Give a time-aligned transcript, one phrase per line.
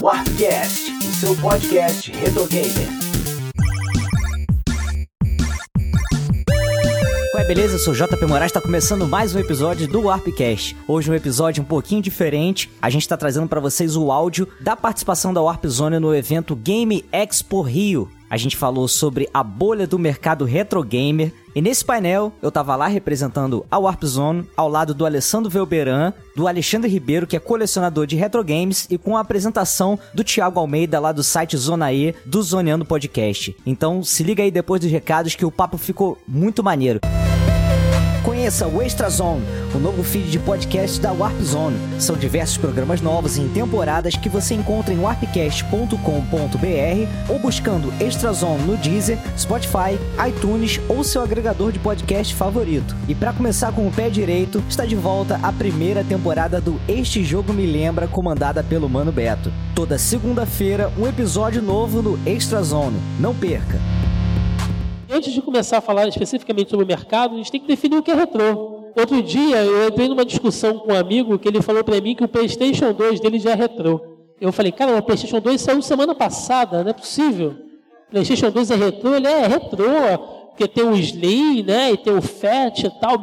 [0.00, 2.88] Warpcast, o seu podcast retro gamer.
[7.34, 7.74] Ué, beleza?
[7.74, 10.76] Eu sou JP Moraes, está começando mais um episódio do Warpcast.
[10.86, 12.70] Hoje um episódio um pouquinho diferente.
[12.80, 16.54] A gente está trazendo para vocês o áudio da participação da Warp Zone no evento
[16.54, 18.10] Game Expo Rio.
[18.28, 21.32] A gente falou sobre a bolha do mercado retro gamer.
[21.56, 26.12] E nesse painel, eu tava lá representando a Warp Zone, ao lado do Alessandro Velberan,
[26.36, 30.60] do Alexandre Ribeiro, que é colecionador de retro games, e com a apresentação do Thiago
[30.60, 33.56] Almeida, lá do site Zona E, do Zoneando Podcast.
[33.64, 37.00] Então se liga aí depois dos recados que o papo ficou muito maneiro.
[38.46, 41.76] Conheça o Extra Zone, o novo feed de podcast da Warp Zone.
[41.98, 45.98] São diversos programas novos em temporadas que você encontra em warpcast.com.br
[47.28, 52.94] ou buscando Extra Zone no Deezer, Spotify, iTunes ou seu agregador de podcast favorito.
[53.08, 57.24] E para começar com o pé direito, está de volta a primeira temporada do Este
[57.24, 59.52] Jogo Me Lembra, comandada pelo Mano Beto.
[59.74, 63.00] Toda segunda-feira, um episódio novo no Extra Zone.
[63.18, 63.80] Não perca!
[65.08, 68.02] Antes de começar a falar especificamente sobre o mercado, a gente tem que definir o
[68.02, 68.92] que é retrô.
[68.96, 72.24] Outro dia eu entrei numa discussão com um amigo que ele falou para mim que
[72.24, 74.00] o PlayStation 2 dele já é retrô.
[74.40, 77.54] Eu falei, cara, o PlayStation 2 saiu semana passada, não é possível.
[78.08, 79.86] O PlayStation 2 é retrô, ele é retrô,
[80.48, 83.14] porque tem o Slim, né, e tem o Fat e tal.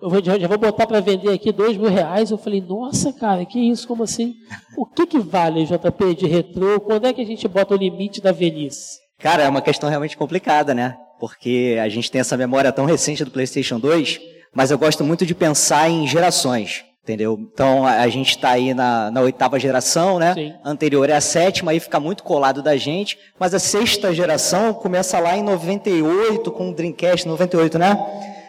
[0.00, 2.30] Eu vou, já vou botar para vender aqui dois mil reais.
[2.30, 4.34] Eu falei, nossa, cara, que isso, como assim?
[4.76, 6.78] O que, que vale JP de retrô?
[6.78, 8.98] Quando é que a gente bota o limite da velhice?
[9.18, 10.96] Cara, é uma questão realmente complicada, né?
[11.18, 14.20] Porque a gente tem essa memória tão recente do PlayStation 2,
[14.54, 16.84] mas eu gosto muito de pensar em gerações.
[17.02, 17.38] Entendeu?
[17.40, 20.34] Então a gente está aí na, na, oitava geração, né?
[20.34, 20.54] Sim.
[20.64, 23.16] Anterior é a sétima, aí fica muito colado da gente.
[23.38, 27.96] Mas a sexta geração começa lá em 98, com o Dreamcast 98, né?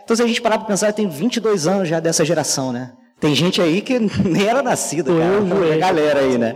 [0.04, 2.94] Então se a gente parar para pensar, tem 22 anos já dessa geração, né?
[3.20, 5.76] Tem gente aí que nem era nascida, cara.
[5.76, 6.56] a galera aí, né?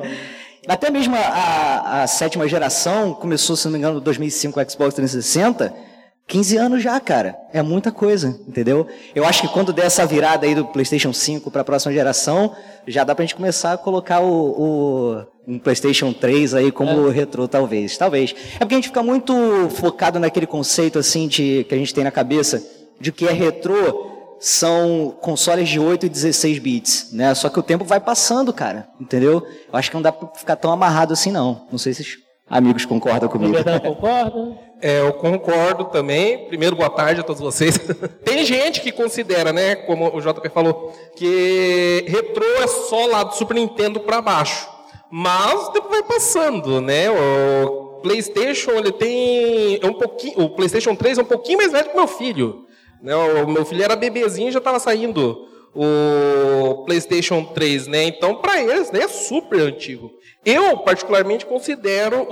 [0.68, 4.72] Até mesmo a, a, a sétima geração começou, se não me engano, em 2005 o
[4.72, 5.91] Xbox 360
[6.32, 7.38] 15 anos já, cara.
[7.52, 8.88] É muita coisa, entendeu?
[9.14, 12.56] Eu acho que quando der essa virada aí do PlayStation 5 para a próxima geração,
[12.88, 17.12] já dá pra gente começar a colocar o, o um PlayStation 3 aí como é.
[17.12, 17.98] retrô, talvez.
[17.98, 18.34] Talvez.
[18.56, 19.34] É porque a gente fica muito
[19.72, 22.66] focado naquele conceito assim de que a gente tem na cabeça
[22.98, 24.10] de que é retrô
[24.40, 27.36] são consoles de 8 e 16 bits, né?
[27.36, 29.46] Só que o tempo vai passando, cara, entendeu?
[29.72, 31.68] Eu acho que não dá pra ficar tão amarrado assim, não.
[31.70, 32.04] Não sei se
[32.52, 33.56] amigos concordam comigo.
[33.82, 34.72] concorda?
[34.84, 36.48] É, eu concordo também.
[36.48, 37.78] Primeiro, boa tarde a todos vocês.
[38.26, 43.36] Tem gente que considera, né, como o JP falou, que retrô é só lá do
[43.36, 44.68] Super Nintendo para baixo.
[45.12, 47.12] Mas o tempo vai passando, né?
[47.12, 51.90] O PlayStation, ele tem é um pouquinho, o PlayStation 3 é um pouquinho mais velho
[51.90, 52.66] que o meu filho.
[53.04, 53.16] Né?
[53.16, 58.04] O meu filho era bebezinho e já estava saindo o PlayStation 3, né?
[58.06, 60.12] Então, para eles, né, é super antigo.
[60.46, 62.28] Eu, particularmente, considero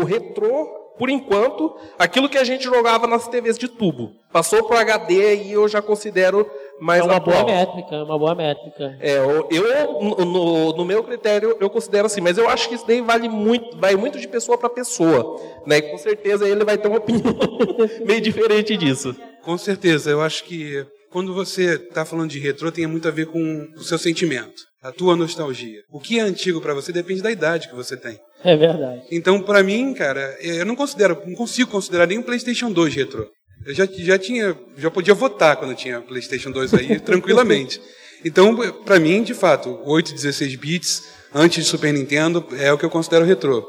[0.00, 4.12] o retrô, por enquanto, aquilo que a gente jogava nas TVs de tubo.
[4.30, 6.48] Passou para HD e eu já considero
[6.80, 7.44] mais É uma atual.
[7.44, 8.96] boa métrica, é uma boa métrica.
[9.00, 13.00] É, eu, no, no, meu critério, eu considero assim, mas eu acho que isso daí
[13.00, 15.40] vale muito, vai muito de pessoa para pessoa.
[15.66, 15.78] Né?
[15.78, 17.34] E com certeza ele vai ter uma opinião
[18.04, 19.16] meio diferente disso.
[19.42, 23.26] Com certeza, eu acho que quando você está falando de retrô, tem muito a ver
[23.26, 25.82] com o seu sentimento, a tua nostalgia.
[25.90, 28.18] O que é antigo para você depende da idade que você tem.
[28.42, 29.02] É verdade.
[29.10, 33.28] Então, para mim, cara, eu não considero, não consigo considerar nem o PlayStation 2 retrô.
[33.64, 37.80] Eu já, já tinha, já podia votar quando tinha PlayStation 2 aí tranquilamente.
[38.24, 41.02] Então, para mim, de fato, 8 16 bits
[41.34, 43.64] antes de Super Nintendo é o que eu considero retrô.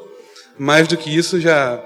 [0.57, 1.83] Mais do que isso já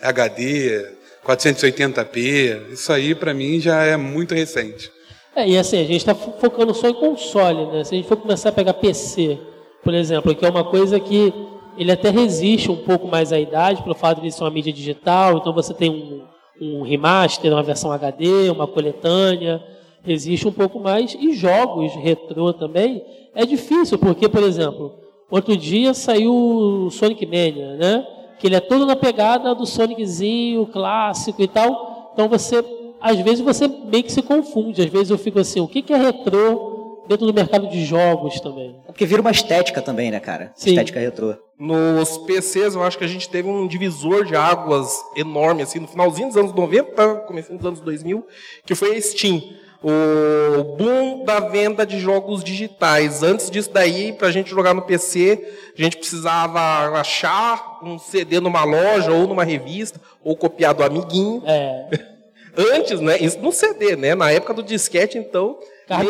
[0.00, 0.86] HD,
[1.26, 4.90] 480p, isso aí para mim já é muito recente.
[5.34, 7.84] É, e assim, a gente está focando só em console, né?
[7.84, 9.38] Se a gente for começar a pegar PC,
[9.82, 11.32] por exemplo, que é uma coisa que
[11.78, 15.38] ele até resiste um pouco mais à idade, pelo fato de ser uma mídia digital,
[15.38, 16.24] então você tem um,
[16.60, 19.62] um remaster, uma versão HD, uma coletânea,
[20.02, 21.14] resiste um pouco mais.
[21.14, 23.02] E jogos retrô também
[23.34, 24.94] é difícil, porque, por exemplo,
[25.30, 28.06] outro dia saiu Sonic Mania, né?
[28.40, 32.10] Que ele é todo na pegada do Soniczinho, clássico e tal.
[32.14, 32.64] Então você,
[33.00, 34.80] às vezes você meio que se confunde.
[34.80, 38.76] Às vezes eu fico assim, o que é retrô dentro do mercado de jogos também?
[38.88, 40.52] É porque vira uma estética também, né, cara?
[40.54, 40.70] Sim.
[40.70, 41.34] Estética retrô.
[41.58, 45.86] Nos PCs, eu acho que a gente teve um divisor de águas enorme, assim, no
[45.86, 48.26] finalzinho dos anos 90, começando dos anos 2000,
[48.64, 49.42] que foi a Steam
[49.82, 53.22] o boom da venda de jogos digitais.
[53.22, 56.60] Antes disso daí, para a gente jogar no PC, a gente precisava
[56.98, 61.42] achar um CD numa loja ou numa revista, ou copiar do amiguinho.
[61.46, 62.10] É.
[62.74, 63.16] Antes, né?
[63.18, 64.14] Isso no CD, né?
[64.14, 65.58] Na época do disquete, então,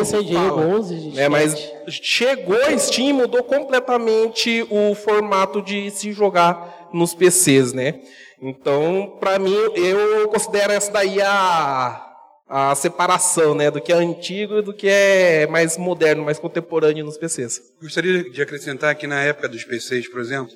[0.03, 1.55] San Diego, 11 de é, mas
[1.87, 8.01] chegou a Steam mudou completamente o formato de se jogar nos PCs, né?
[8.41, 12.10] Então, para mim, eu considero essa daí a,
[12.53, 17.05] a separação, né, do que é antigo e do que é mais moderno, mais contemporâneo
[17.05, 17.61] nos PCs.
[17.81, 20.53] Gostaria de acrescentar que na época dos PCs, por exemplo,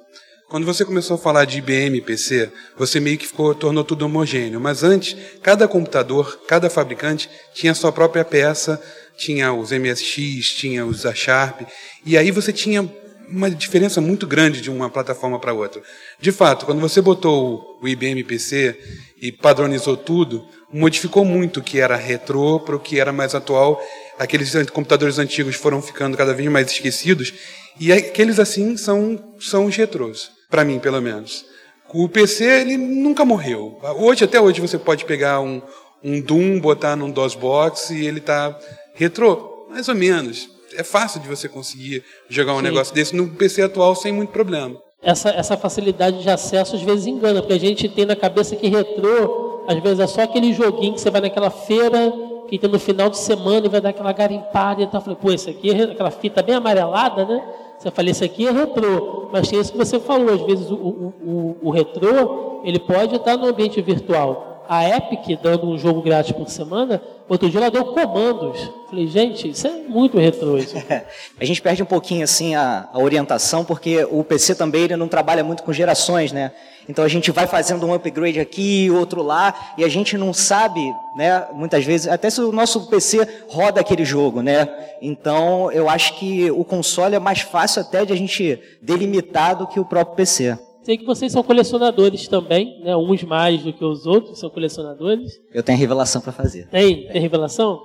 [0.49, 4.59] quando você começou a falar de IBM PC, você meio que ficou, tornou tudo homogêneo.
[4.59, 8.79] Mas antes, cada computador, cada fabricante tinha a sua própria peça,
[9.15, 11.61] tinha os MSX, tinha os A Sharp,
[12.05, 12.87] e aí você tinha
[13.29, 15.81] uma diferença muito grande de uma plataforma para outra.
[16.19, 18.77] De fato, quando você botou o IBM PC
[19.21, 23.81] e padronizou tudo, modificou muito o que era retrô para o que era mais atual.
[24.17, 27.33] Aqueles computadores antigos foram ficando cada vez mais esquecidos
[27.79, 31.45] e aqueles assim são são os retrôs para mim, pelo menos.
[31.93, 33.79] O PC, ele nunca morreu.
[33.97, 35.61] Hoje, até hoje, você pode pegar um,
[36.03, 38.57] um Doom, botar num DOSBox e ele está
[38.93, 40.49] retrô, mais ou menos.
[40.73, 42.63] É fácil de você conseguir jogar um Sim.
[42.63, 44.75] negócio desse no PC atual sem muito problema.
[45.01, 48.67] Essa, essa facilidade de acesso às vezes engana, porque a gente tem na cabeça que
[48.67, 52.11] retrô, às vezes é só aquele joguinho que você vai naquela feira,
[52.47, 55.01] que tem no final de semana e vai dar aquela garimpada e tal.
[55.01, 57.43] falei, pô, isso aqui é aquela fita bem amarelada, né?
[57.77, 60.75] Você fala, isso aqui é retrô, mas tem isso que você falou, às vezes o,
[60.75, 64.63] o, o, o retrô, ele pode estar no ambiente virtual.
[64.67, 68.71] A Epic, dando um jogo grátis por semana, outro dia ela deu comandos.
[68.89, 70.57] Falei, gente, isso é muito retrô.
[71.39, 75.07] A gente perde um pouquinho assim a, a, orientação, porque o PC também ele não
[75.07, 76.51] trabalha muito com gerações, né?
[76.87, 80.81] Então a gente vai fazendo um upgrade aqui, outro lá, e a gente não sabe,
[81.17, 84.69] né, muitas vezes, até se o nosso PC roda aquele jogo, né?
[85.01, 89.65] Então eu acho que o console é mais fácil até de a gente delimitar do
[89.65, 90.57] que o próprio PC.
[90.85, 92.95] Sei que vocês são colecionadores também, né?
[92.95, 95.31] Uns mais do que os outros são colecionadores.
[95.51, 96.67] Eu tenho revelação para fazer.
[96.69, 97.07] Tem?
[97.07, 97.81] Tem revelação?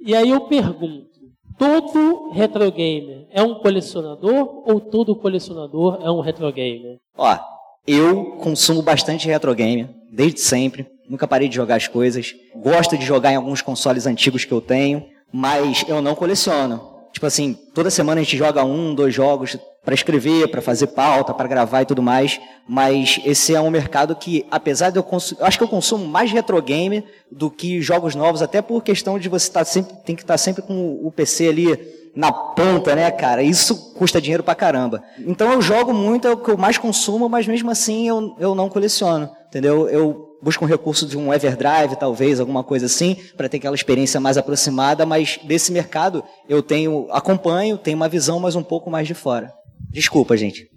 [0.00, 1.10] E aí eu pergunto,
[1.58, 6.96] todo retro gamer é um colecionador ou todo colecionador é um retro gamer?
[7.18, 7.38] Ó,
[7.86, 10.86] eu consumo bastante retro game, desde sempre.
[11.10, 12.34] Nunca parei de jogar as coisas.
[12.56, 16.80] Gosto de jogar em alguns consoles antigos que eu tenho, mas eu não coleciono.
[17.12, 21.34] Tipo assim, toda semana a gente joga um, dois jogos para escrever, para fazer pauta,
[21.34, 22.40] para gravar e tudo mais.
[22.68, 26.30] Mas esse é um mercado que, apesar de eu consumir, acho que eu consumo mais
[26.30, 30.22] retro game do que jogos novos, até por questão de você tá sempre, tem que
[30.22, 33.42] estar tá sempre com o PC ali na ponta, né, cara?
[33.42, 35.02] Isso custa dinheiro pra caramba.
[35.18, 38.54] Então eu jogo muito, é o que eu mais consumo, mas mesmo assim eu, eu
[38.54, 39.88] não coleciono, entendeu?
[39.88, 44.20] Eu busco um recurso de um Everdrive, talvez, alguma coisa assim, para ter aquela experiência
[44.20, 49.06] mais aproximada, mas desse mercado eu tenho, acompanho, tenho uma visão, mas um pouco mais
[49.06, 49.52] de fora.
[49.92, 50.68] Desculpa, gente.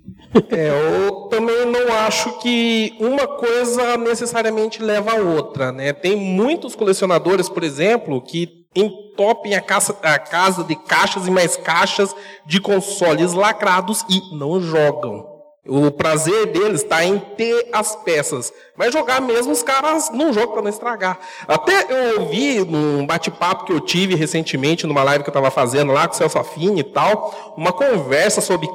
[0.52, 5.94] É, eu também não acho que uma coisa necessariamente leva a outra, né?
[5.94, 11.56] Tem muitos colecionadores, por exemplo, que entopem a casa, a casa de caixas e mais
[11.56, 12.14] caixas
[12.46, 15.34] de consoles lacrados e não jogam.
[15.68, 18.54] O prazer deles está em ter as peças.
[18.78, 21.18] Mas jogar mesmo, os caras não jogam para não estragar.
[21.48, 25.92] Até eu ouvi num bate-papo que eu tive recentemente, numa live que eu estava fazendo
[25.92, 28.68] lá com o Celso Affini e tal, uma conversa sobre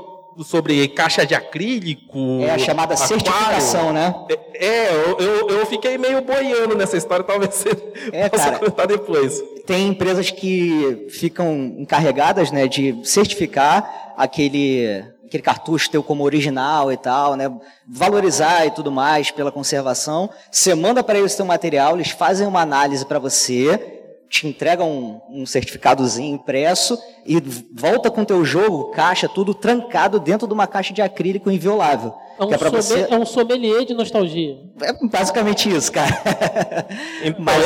[0.44, 2.40] sobre caixa de acrílico.
[2.42, 3.14] É a chamada aquário.
[3.14, 4.14] certificação, né?
[4.54, 7.70] É, é eu, eu, eu, fiquei meio boiando nessa história, talvez você
[8.12, 9.42] é, possa cara, comentar depois.
[9.66, 16.96] Tem empresas que ficam encarregadas né, de certificar aquele, aquele cartucho teu como original e
[16.96, 17.50] tal, né?
[17.86, 20.30] Valorizar e tudo mais pela conservação.
[20.50, 23.99] Você manda para eles teu material, eles fazem uma análise para você
[24.30, 26.96] te entrega um, um, certificadozinho impresso
[27.26, 27.40] e
[27.74, 32.14] volta com teu jogo, caixa, tudo trancado dentro de uma caixa de acrílico inviolável.
[32.38, 33.08] É um, é, você...
[33.10, 34.56] é um sommelier de nostalgia.
[34.82, 36.10] É basicamente isso, cara.
[37.22, 37.64] Então, Mas...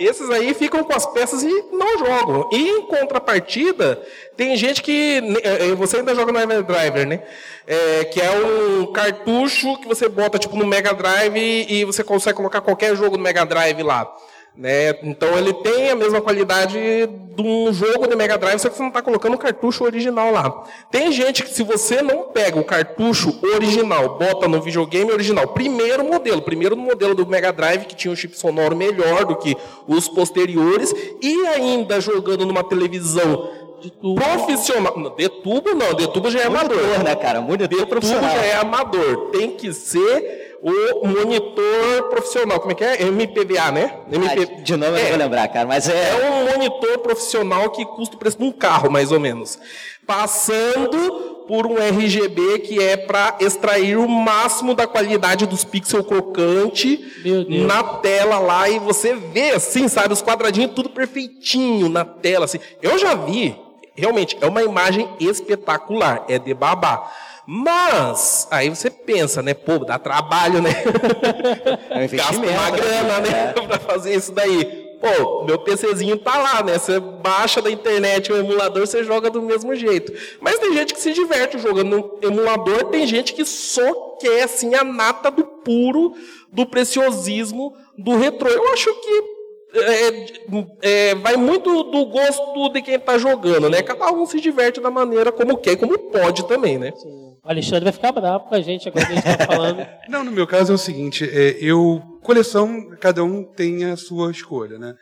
[0.00, 2.48] esses aí ficam com as peças e não jogam.
[2.52, 4.02] E em contrapartida,
[4.36, 5.22] tem gente que.
[5.44, 7.22] É, é, você ainda joga no Everdriver, né?
[7.66, 12.36] É, que é um cartucho que você bota tipo no Mega Drive e você consegue
[12.36, 14.12] colocar qualquer jogo no Mega Drive lá.
[14.56, 14.90] Né?
[15.04, 18.82] Então ele tem a mesma qualidade de um jogo de Mega Drive, só que você
[18.82, 20.64] não está colocando o cartucho original lá.
[20.90, 26.04] Tem gente que se você não pega o cartucho original, bota no videogame original, primeiro
[26.04, 30.08] modelo, primeiro modelo do Mega Drive que tinha um chip sonoro melhor do que os
[30.08, 30.92] posteriores
[31.22, 33.48] e ainda jogando numa televisão
[33.80, 34.20] de tubo.
[34.20, 35.14] Profissional.
[35.16, 37.04] De tubo não, de tubo já é Monitor, amador.
[37.04, 37.40] né, cara?
[37.40, 39.30] Monitor de tubo já é amador.
[39.30, 42.60] Tem que ser o monitor profissional.
[42.60, 43.02] Como é que é?
[43.02, 43.94] MPVA, né?
[44.10, 44.48] MP...
[44.58, 45.16] Ah, de novo eu não vou é.
[45.16, 46.10] lembrar, cara, mas é...
[46.10, 49.58] É um monitor profissional que custa o preço de um carro, mais ou menos.
[50.06, 57.00] Passando por um RGB que é para extrair o máximo da qualidade dos pixels crocante
[57.48, 62.60] na tela lá e você vê assim, sabe, os quadradinhos tudo perfeitinho na tela assim.
[62.80, 63.56] Eu já vi,
[63.96, 67.10] realmente é uma imagem espetacular, é de babá.
[67.52, 70.70] Mas aí você pensa, né, pô, dá trabalho, né?
[71.90, 73.60] É um Gasta uma grana, né, É.
[73.66, 74.88] pra fazer isso daí.
[75.00, 76.78] Pô, meu PCzinho tá lá, né?
[76.78, 80.12] Você baixa da internet o emulador, você joga do mesmo jeito.
[80.40, 84.76] Mas tem gente que se diverte jogando no emulador, tem gente que só quer, assim,
[84.76, 86.14] a nata do puro,
[86.52, 88.48] do preciosismo do retrô.
[88.48, 89.39] Eu acho que
[89.72, 93.82] é, é, vai muito do gosto de quem tá jogando, né?
[93.82, 96.92] Cada um se diverte da maneira como quer e como pode também, né?
[97.04, 99.86] O Alexandre vai ficar bravo com a gente agora que a gente tá falando.
[100.08, 104.30] Não, no meu caso é o seguinte, é, eu coleção, cada um tem a sua
[104.30, 104.94] escolha, né?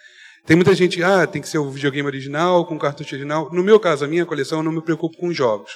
[0.46, 3.50] Tem muita gente, ah, tem que ser o videogame original, com cartucho original.
[3.52, 5.72] No meu caso, a minha coleção, eu não me preocupo com jogos.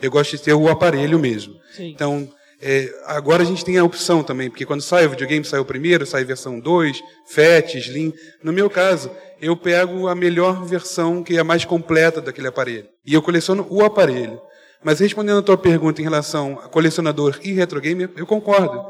[0.00, 1.54] Eu gosto de ter o aparelho mesmo.
[1.72, 1.90] Sim.
[1.90, 2.28] Então,
[2.62, 5.64] é, agora a gente tem a opção também, porque quando sai o videogame, sai o
[5.64, 8.12] primeiro, sai versão 2, FAT, Slim.
[8.42, 12.86] No meu caso, eu pego a melhor versão, que é a mais completa daquele aparelho.
[13.04, 14.40] E eu coleciono o aparelho.
[14.84, 18.80] Mas respondendo a tua pergunta em relação a colecionador e retrogame, eu concordo.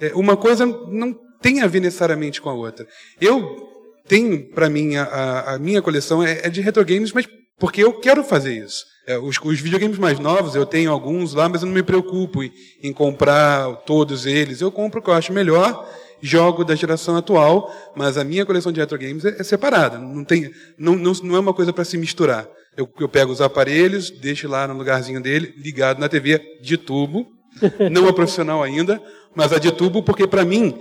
[0.00, 2.86] É, uma coisa não tem a ver necessariamente com a outra.
[3.20, 3.68] Eu
[4.06, 7.26] tenho, para mim, a- a minha coleção é, é de retrogames, mas
[7.58, 8.84] porque eu quero fazer isso.
[9.06, 12.42] É, os, os videogames mais novos, eu tenho alguns lá, mas eu não me preocupo
[12.42, 14.60] em, em comprar todos eles.
[14.60, 15.88] Eu compro o que eu acho melhor,
[16.20, 19.98] jogo da geração atual, mas a minha coleção de retrogames é, é separada.
[19.98, 22.48] Não, tem, não, não, não é uma coisa para se misturar.
[22.76, 27.26] Eu, eu pego os aparelhos, deixo lá no lugarzinho dele, ligado na TV de tubo,
[27.90, 29.02] não é profissional ainda,
[29.34, 30.78] mas a de tubo, porque para mim,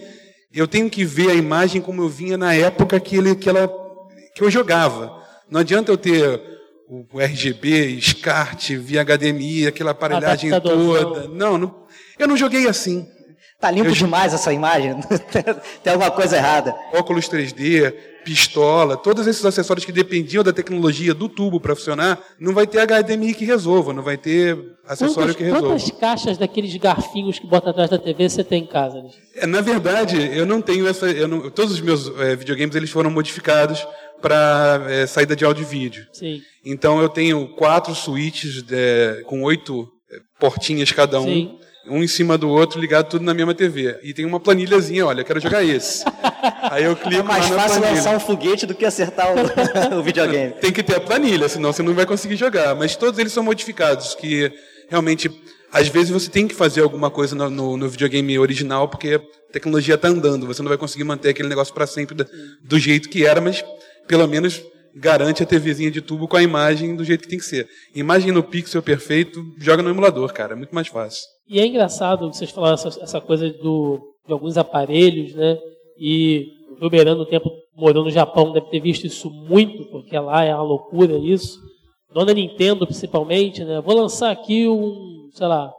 [0.53, 3.69] eu tenho que ver a imagem como eu vinha na época que, ele, que, ela,
[4.35, 5.21] que eu jogava.
[5.49, 6.39] Não adianta eu ter
[6.91, 11.27] o o RGB, SCART, via HDMI, aquela aparelhagem toda.
[11.29, 11.75] Não, não,
[12.19, 13.07] eu não joguei assim.
[13.59, 14.95] Tá limpo Eu- demais essa imagem?
[15.83, 16.73] Tem alguma coisa errada.
[16.93, 17.93] Óculos 3D,
[18.25, 22.79] pistola, todos esses acessórios que dependiam da tecnologia do tubo para funcionar, não vai ter
[22.79, 25.67] HDMI que resolva, não vai ter acessório Quantas, que resolva.
[25.67, 29.03] quantas caixas daqueles garfinhos que bota atrás da TV você tem em casa?
[29.35, 31.05] É, Na verdade, eu não tenho essa.
[31.09, 33.85] eu não- todos os meus eh, videogames eles foram modificados
[34.21, 36.05] para saída de áudio e vídeo.
[36.13, 36.41] Sim.
[36.65, 41.57] Então eu tenho quatro switches eh, com oito eh, portinhas cada um, Sim.
[41.87, 43.99] um em cima do outro, ligado tudo na mesma TV.
[44.03, 46.05] E tem uma planilhazinha, olha, eu quero jogar esse.
[46.69, 47.97] Aí eu clico É mais lá na fácil planilha.
[48.01, 50.53] lançar um foguete do que acertar o, o videogame.
[50.53, 52.75] Tem que ter a planilha, senão você não vai conseguir jogar.
[52.75, 54.51] Mas todos eles são modificados, que
[54.89, 55.29] realmente,
[55.71, 59.51] às vezes você tem que fazer alguma coisa no, no- no videogame original, porque a
[59.53, 60.45] tecnologia está andando.
[60.47, 62.25] Você não vai conseguir manter aquele negócio para sempre da-
[62.63, 63.63] do jeito que era, mas
[64.11, 64.61] pelo menos
[64.93, 67.65] garante a TVzinha de tubo com a imagem do jeito que tem que ser.
[67.95, 70.51] Imagem no pixel perfeito, joga no emulador, cara.
[70.51, 71.23] É muito mais fácil.
[71.47, 75.57] E é engraçado vocês falaram essa, essa coisa do, de alguns aparelhos, né?
[75.97, 80.43] E o Ruberano, no tempo morou no Japão, deve ter visto isso muito, porque lá
[80.43, 81.57] é uma loucura isso.
[82.13, 83.79] Dona Nintendo, principalmente, né?
[83.79, 85.71] Vou lançar aqui um, sei lá,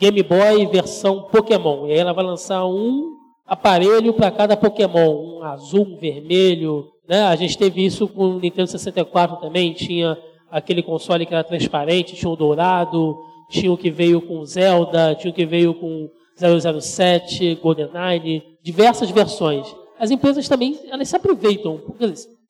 [0.00, 1.86] Game Boy versão Pokémon.
[1.86, 3.08] E aí ela vai lançar um
[3.46, 7.24] aparelho para cada Pokémon, um azul, um vermelho, né?
[7.24, 10.16] A gente teve isso com o Nintendo 64 também, tinha
[10.50, 13.18] aquele console que era transparente, tinha o dourado,
[13.50, 16.08] tinha o que veio com Zelda, tinha o que veio com
[16.80, 19.66] 007, GoldenEye, diversas versões.
[20.00, 21.82] As empresas também, elas se aproveitam,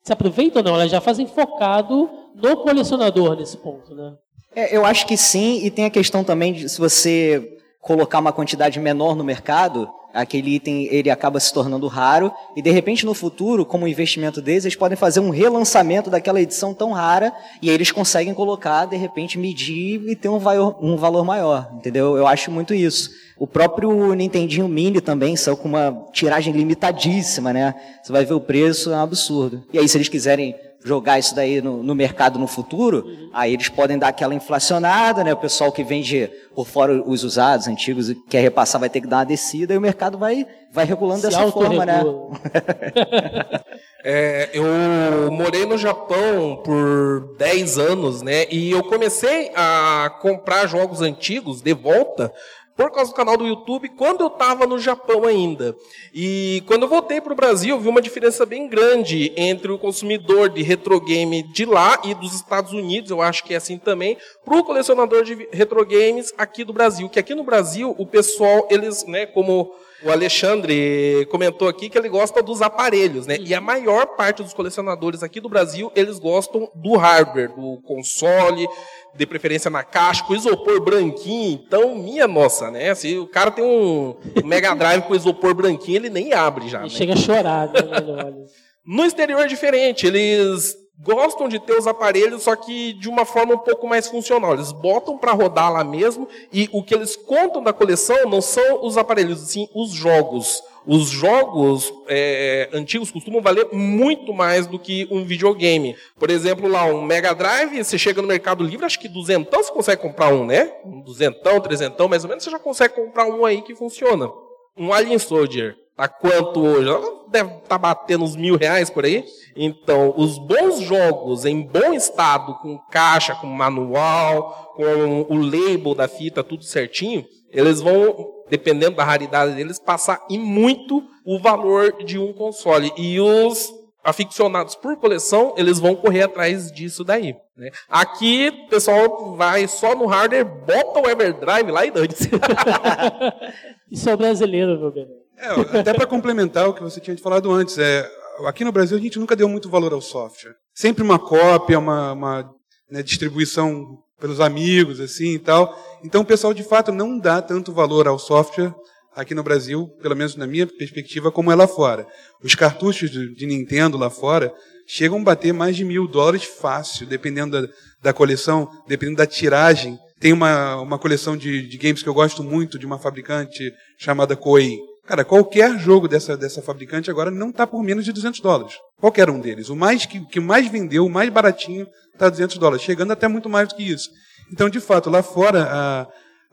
[0.01, 4.13] se aproveitam não, elas já fazem focado no colecionador nesse ponto, né?
[4.55, 8.31] É, eu acho que sim, e tem a questão também de se você colocar uma
[8.31, 13.13] quantidade menor no mercado, aquele item ele acaba se tornando raro, e de repente no
[13.13, 17.91] futuro, como investimento deles, eles podem fazer um relançamento daquela edição tão rara, e eles
[17.91, 22.15] conseguem colocar, de repente, medir e ter um valor, um valor maior, entendeu?
[22.15, 23.09] Eu acho muito isso.
[23.37, 27.73] O próprio Nintendinho Mini também saiu com uma tiragem limitadíssima, né?
[28.01, 29.63] Você vai ver o preço, é um absurdo.
[29.73, 33.69] E aí, se eles quiserem jogar isso daí no, no mercado no futuro, aí eles
[33.69, 35.33] podem dar aquela inflacionada, né?
[35.33, 39.07] O pessoal que vende por fora os usados, antigos, e quer repassar, vai ter que
[39.07, 42.03] dar uma descida, e o mercado vai, vai regulando Se dessa forma, né?
[44.05, 48.45] É, eu morei no Japão por 10 anos, né?
[48.51, 52.29] E eu comecei a comprar jogos antigos de volta
[52.75, 55.75] por causa do canal do YouTube quando eu estava no Japão ainda.
[56.13, 59.77] E quando eu voltei para o Brasil, eu vi uma diferença bem grande entre o
[59.77, 64.17] consumidor de retrogame de lá e dos Estados Unidos, eu acho que é assim também,
[64.43, 67.09] para o colecionador de retrogames aqui do Brasil.
[67.09, 72.09] Que aqui no Brasil, o pessoal, eles, né, como o Alexandre comentou aqui que ele
[72.09, 73.37] gosta dos aparelhos, né?
[73.39, 78.67] E a maior parte dos colecionadores aqui do Brasil, eles gostam do hardware, do console,
[79.15, 81.61] de preferência na caixa, com isopor branquinho.
[81.65, 82.93] Então, minha nossa, né?
[82.95, 86.79] Se o cara tem um Mega Drive com isopor branquinho, ele nem abre já.
[86.79, 86.89] E né?
[86.89, 88.33] chega a chorar, né?
[88.85, 93.55] No exterior é diferente, eles gostam de ter os aparelhos, só que de uma forma
[93.55, 94.53] um pouco mais funcional.
[94.53, 98.85] Eles botam para rodar lá mesmo e o que eles contam da coleção não são
[98.85, 100.61] os aparelhos, sim os jogos.
[100.85, 105.95] Os jogos é, antigos costumam valer muito mais do que um videogame.
[106.19, 109.71] Por exemplo, lá um Mega Drive, você chega no Mercado Livre, acho que duzentão você
[109.71, 110.73] consegue comprar um, né?
[110.85, 114.29] Um duzentão, trezentão, mais ou menos, você já consegue comprar um aí que funciona.
[114.77, 116.89] Um Alien Soldier, Tá quanto hoje?
[117.33, 119.25] Deve estar tá batendo uns mil reais por aí.
[119.55, 126.07] Então, os bons jogos em bom estado, com caixa, com manual, com o label da
[126.07, 128.15] fita, tudo certinho, eles vão,
[128.51, 132.93] dependendo da raridade deles, passar em muito o valor de um console.
[132.95, 133.73] E os
[134.03, 137.35] aficionados por coleção, eles vão correr atrás disso daí.
[137.57, 137.71] Né?
[137.89, 142.29] Aqui, o pessoal vai só no hardware, bota o Everdrive lá e dane-se.
[143.89, 145.22] Isso é brasileiro, meu bem.
[145.37, 148.09] É, até para complementar o que você tinha falado antes, é,
[148.45, 150.55] aqui no Brasil a gente nunca deu muito valor ao software.
[150.73, 152.49] Sempre uma cópia, uma, uma
[152.89, 155.77] né, distribuição pelos amigos, assim e tal.
[156.03, 158.73] Então o pessoal de fato não dá tanto valor ao software
[159.15, 162.07] aqui no Brasil, pelo menos na minha perspectiva, como é lá fora.
[162.41, 164.53] Os cartuchos de Nintendo lá fora
[164.87, 169.97] chegam a bater mais de mil dólares fácil, dependendo da, da coleção, dependendo da tiragem.
[170.19, 174.35] Tem uma, uma coleção de, de games que eu gosto muito, de uma fabricante chamada
[174.35, 178.75] Koei Cara, qualquer jogo dessa, dessa fabricante agora não está por menos de 200 dólares.
[178.99, 179.69] Qualquer um deles.
[179.69, 183.49] O mais que, que mais vendeu, o mais baratinho, está 200 dólares, chegando até muito
[183.49, 184.09] mais do que isso.
[184.51, 185.67] Então, de fato, lá fora,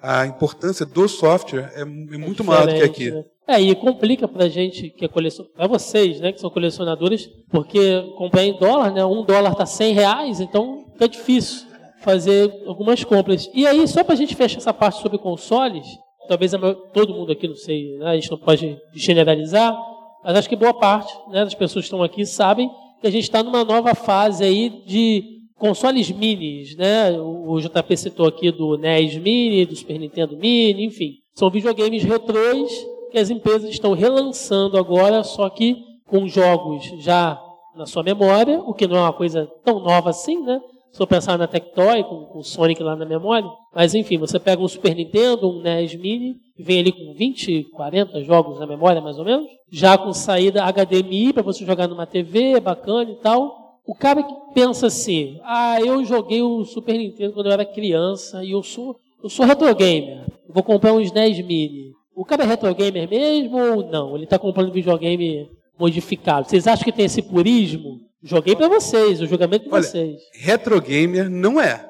[0.03, 3.11] a, a importância do software é, é muito é maior do que aqui.
[3.13, 3.25] Né?
[3.47, 7.29] É, e complica para a gente que é colecionador, para vocês, né, que são colecionadores,
[7.51, 11.67] porque comprar em dólar, né, um dólar está 100 reais, então fica difícil
[12.01, 13.51] fazer algumas compras.
[13.53, 15.87] E aí, só para a gente fechar essa parte sobre consoles,
[16.31, 16.53] talvez
[16.93, 19.77] todo mundo aqui, não sei, né, a gente não pode generalizar,
[20.23, 22.71] mas acho que boa parte né, das pessoas que estão aqui sabem
[23.01, 25.25] que a gente está numa nova fase aí de
[25.59, 27.19] consoles minis, né?
[27.19, 31.15] O JP citou aqui do NES Mini, do Super Nintendo Mini, enfim.
[31.35, 32.71] São videogames retrôs
[33.11, 35.77] que as empresas estão relançando agora, só que
[36.07, 37.41] com jogos já
[37.75, 40.61] na sua memória, o que não é uma coisa tão nova assim, né?
[40.93, 43.49] Se eu pensar na Tectoy, com, com o Sonic lá na memória.
[43.75, 47.65] Mas enfim, você pega um Super Nintendo, um NES Mini, e vem ali com 20,
[47.71, 49.47] 40 jogos na memória, mais ou menos.
[49.71, 53.79] Já com saída HDMI para você jogar numa TV, bacana e tal.
[53.87, 58.45] O cara que pensa assim, ah, eu joguei o Super Nintendo quando eu era criança
[58.45, 60.27] e eu sou, eu sou retro gamer.
[60.49, 61.93] Vou comprar uns NES Mini.
[62.15, 64.15] O cara é retro gamer mesmo ou não?
[64.15, 65.49] Ele está comprando videogame
[65.81, 66.49] modificado.
[66.49, 68.01] Vocês acham que tem esse purismo?
[68.23, 70.21] Joguei para vocês, o julgamento de Olha, vocês.
[70.35, 71.89] Retro gamer não é.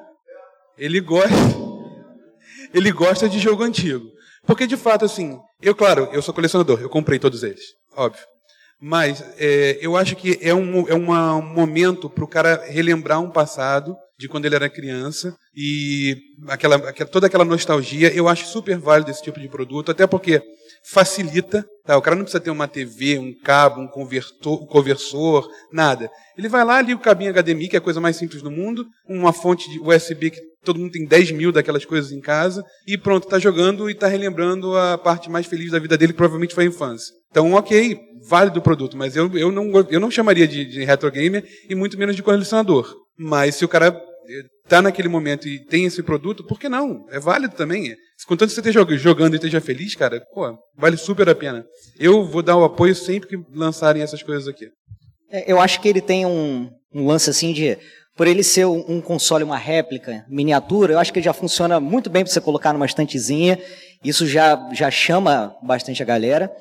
[0.77, 1.29] Ele gosta
[2.73, 4.05] ele gosta de jogo antigo.
[4.45, 7.61] Porque de fato assim, eu claro, eu sou colecionador, eu comprei todos eles,
[7.95, 8.25] óbvio.
[8.79, 13.21] Mas é, eu acho que é um, é uma, um momento para o cara relembrar
[13.21, 18.11] um passado de quando ele era criança e aquela, aquela, toda aquela nostalgia.
[18.11, 20.41] Eu acho super válido esse tipo de produto, até porque
[20.89, 21.65] facilita.
[21.85, 21.97] Tá?
[21.97, 26.09] O cara não precisa ter uma TV, um cabo, um, convertor, um conversor, nada.
[26.37, 28.85] Ele vai lá, liga o cabinho HDMI, que é a coisa mais simples do mundo,
[29.07, 32.97] uma fonte de USB que todo mundo tem 10 mil daquelas coisas em casa, e
[32.97, 36.53] pronto, está jogando e está relembrando a parte mais feliz da vida dele, que provavelmente
[36.53, 37.13] foi a infância.
[37.31, 41.09] Então, ok, válido o produto, mas eu, eu, não, eu não chamaria de, de retro
[41.11, 42.95] gamer e muito menos de colecionador.
[43.17, 43.99] Mas se o cara
[44.63, 47.05] está naquele momento e tem esse produto, por que não?
[47.09, 47.95] É válido também.
[48.27, 51.65] Contanto que você esteja jogando e esteja feliz, cara, pô, vale super a pena.
[51.99, 54.67] Eu vou dar o apoio sempre que lançarem essas coisas aqui.
[55.31, 57.77] É, eu acho que ele tem um, um lance assim de.
[58.15, 62.09] Por ele ser um console, uma réplica, miniatura, eu acho que ele já funciona muito
[62.09, 63.57] bem para você colocar numa estantezinha.
[64.03, 66.51] Isso já, já chama bastante a galera.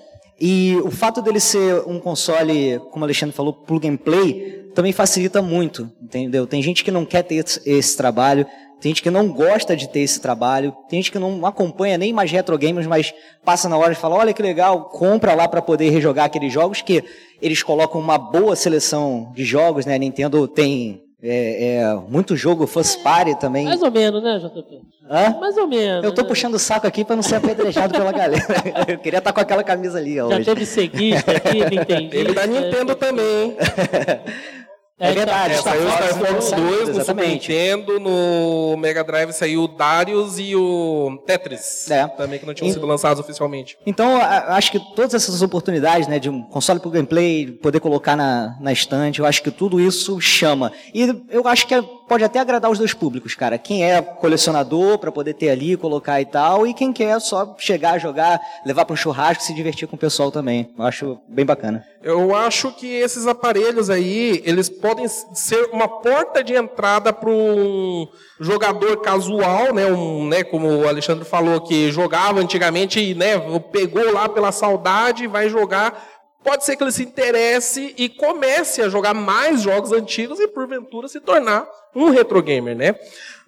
[0.40, 4.92] E o fato dele ser um console, como o Alexandre falou, plug and play, também
[4.92, 6.46] facilita muito, entendeu?
[6.46, 8.46] Tem gente que não quer ter esse trabalho,
[8.80, 12.12] tem gente que não gosta de ter esse trabalho, tem gente que não acompanha nem
[12.12, 13.12] mais retro games, mas
[13.44, 16.80] passa na hora e fala, olha que legal, compra lá para poder rejogar aqueles jogos
[16.80, 17.04] que
[17.42, 19.94] eles colocam uma boa seleção de jogos, né?
[19.94, 23.66] A Nintendo tem é, é, muito jogo first party também.
[23.66, 24.80] Mais ou menos, né, JP?
[25.10, 25.38] Hã?
[25.38, 26.04] Mais ou menos.
[26.04, 26.28] Eu tô né?
[26.28, 28.42] puxando o saco aqui para não ser apedrejado pela galera.
[28.88, 30.44] Eu queria estar tá com aquela camisa ali Já hoje.
[30.44, 32.14] teve seguista aqui, Nintendo.
[32.14, 33.56] Ele da Nintendo também.
[35.00, 39.62] É, verdade, é, saiu o Star Fox 2 no Super Nintendo, no Mega Drive saiu
[39.62, 42.06] o Darius e o Tetris, é.
[42.06, 43.78] também que não tinham e, sido lançados oficialmente.
[43.86, 48.58] Então, acho que todas essas oportunidades, né, de um console para gameplay, poder colocar na,
[48.60, 50.70] na estante, eu acho que tudo isso chama.
[50.92, 53.56] E eu acho que é pode até agradar os dois públicos, cara.
[53.56, 58.00] Quem é colecionador para poder ter ali, colocar e tal, e quem quer só chegar,
[58.00, 60.68] jogar, levar para um churrasco, se divertir com o pessoal também.
[60.76, 61.86] Eu acho bem bacana.
[62.02, 68.08] Eu acho que esses aparelhos aí, eles podem ser uma porta de entrada para um
[68.40, 73.38] jogador casual, né, um, né, como o Alexandre falou que jogava antigamente, né,
[73.70, 78.88] pegou lá pela saudade, vai jogar Pode ser que ele se interesse e comece a
[78.88, 82.94] jogar mais jogos antigos e, porventura, se tornar um retro gamer, né?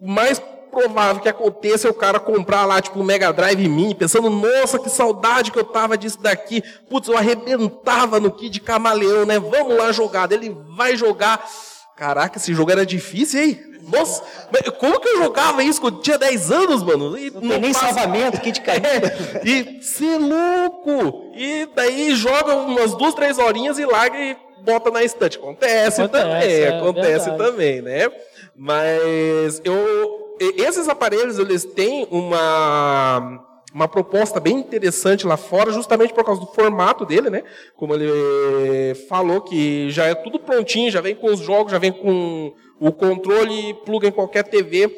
[0.00, 0.40] Mais
[0.72, 4.78] provável que aconteça é o cara comprar lá, tipo, um Mega Drive Mini, pensando, nossa,
[4.78, 6.62] que saudade que eu tava disso daqui.
[6.88, 9.38] Putz, eu arrebentava no Kid Camaleão, né?
[9.38, 10.32] Vamos lá jogar.
[10.32, 11.46] Ele vai jogar.
[12.02, 13.60] Caraca, esse jogo era difícil, hein?
[13.88, 14.24] Nossa,
[14.80, 17.16] como que eu jogava isso quando tinha 10 anos, mano?
[17.16, 17.94] E não, não tem nem passa...
[17.94, 18.82] salvamento, kit caído.
[19.38, 21.30] É, e ser louco!
[21.36, 25.38] E daí joga umas duas, três horinhas e larga e bota na estante.
[25.38, 27.38] Acontece, acontece também, é, acontece verdade.
[27.38, 28.10] também, né?
[28.56, 30.36] Mas eu.
[30.40, 36.46] Esses aparelhos, eles têm uma uma proposta bem interessante lá fora, justamente por causa do
[36.48, 37.42] formato dele, né?
[37.76, 41.92] Como ele falou, que já é tudo prontinho, já vem com os jogos, já vem
[41.92, 44.90] com o controle pluga em qualquer TV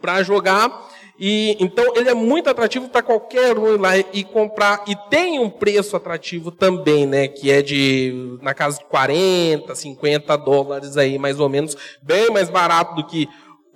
[0.00, 0.86] para jogar.
[1.18, 5.38] E então ele é muito atrativo para qualquer um ir lá e comprar e tem
[5.38, 11.18] um preço atrativo também, né, que é de na casa de 40, 50 dólares aí,
[11.18, 13.26] mais ou menos, bem mais barato do que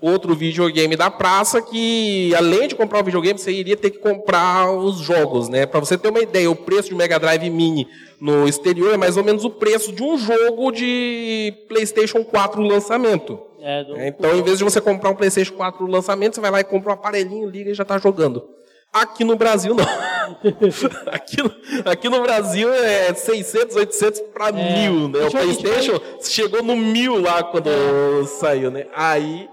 [0.01, 4.71] outro videogame da praça que, além de comprar o videogame, você iria ter que comprar
[4.73, 5.67] os jogos, né?
[5.67, 7.87] Para você ter uma ideia, o preço de Mega Drive Mini
[8.21, 13.39] no exterior é mais ou menos o preço de um jogo de PlayStation 4 lançamento.
[13.61, 14.01] É, do...
[14.01, 16.91] Então, em vez de você comprar um PlayStation 4 lançamento, você vai lá e compra
[16.91, 18.43] um aparelhinho, liga e já está jogando.
[18.93, 19.85] Aqui no Brasil, não.
[21.13, 21.53] aqui, no,
[21.85, 24.89] aqui no Brasil é 600, 800 para é.
[24.89, 25.27] mil, né?
[25.27, 28.27] O PlayStation chegou no mil lá quando é.
[28.27, 28.87] saiu, né?
[28.95, 29.49] Aí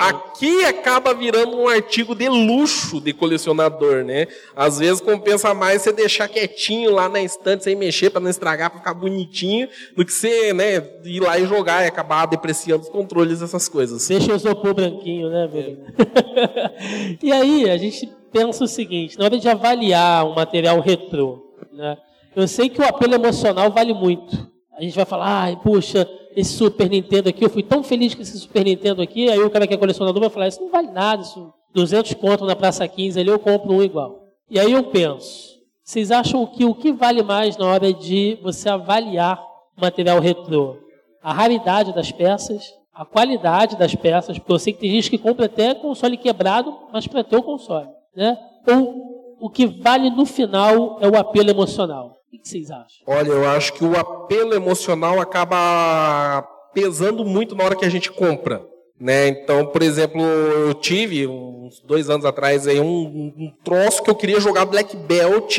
[0.00, 4.28] Aqui acaba virando um artigo de luxo de colecionador, né?
[4.56, 8.70] Às vezes compensa mais você deixar quietinho lá na estante sem mexer para não estragar,
[8.70, 12.88] para ficar bonitinho, do que você, né, ir lá e jogar e acabar depreciando os
[12.88, 14.08] controles dessas coisas.
[14.08, 15.78] Deixa o isopor branquinho, né, velho?
[17.22, 21.98] E aí a gente pensa o seguinte, na hora de avaliar um material retrô, né?
[22.34, 24.48] Eu sei que o apelo emocional vale muito.
[24.78, 28.22] A gente vai falar, ai, puxa, esse Super Nintendo aqui, eu fui tão feliz com
[28.22, 30.90] esse Super Nintendo aqui, aí o cara que é colecionador vai falar, isso não vale
[30.90, 34.24] nada, isso 200 conto na Praça 15 ali, eu compro um igual.
[34.50, 38.68] E aí eu penso, vocês acham que o que vale mais na hora de você
[38.68, 39.40] avaliar
[39.76, 40.76] o material retrô?
[41.22, 42.64] A raridade das peças,
[42.94, 46.76] a qualidade das peças, porque eu sei que tem gente que compra até console quebrado,
[46.92, 48.38] mas para ter o console, né?
[48.68, 52.19] Ou o que vale no final é o apelo emocional.
[52.32, 53.02] O que vocês acham?
[53.06, 58.10] Olha, eu acho que o apelo emocional acaba pesando muito na hora que a gente
[58.10, 58.64] compra.
[59.00, 59.28] Né?
[59.28, 64.14] Então, por exemplo, eu tive uns dois anos atrás aí, um, um troço que eu
[64.14, 65.58] queria jogar Black Belt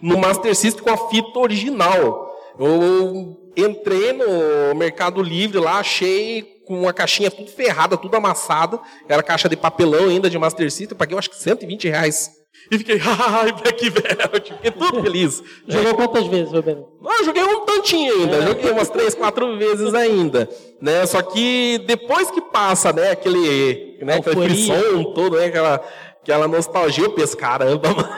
[0.00, 2.34] no Master System com a fita original.
[2.58, 8.80] Eu entrei no Mercado Livre lá, achei com uma caixinha tudo ferrada, tudo amassada.
[9.08, 10.94] Era caixa de papelão ainda de Master System.
[10.94, 12.37] Eu paguei, eu acho que 120 reais.
[12.70, 15.42] E fiquei, ai, Black Belt, fiquei todo feliz.
[15.66, 16.86] Jogou quantas vezes, Roberto?
[17.02, 18.46] Eu joguei um tantinho ainda, é.
[18.46, 20.48] joguei umas três, quatro vezes ainda.
[20.80, 21.06] Né?
[21.06, 25.80] Só que depois que passa, né, aquele, né, aquele som todo, né, aquela,
[26.22, 28.08] aquela nostalgia, eu penso, caramba, mano.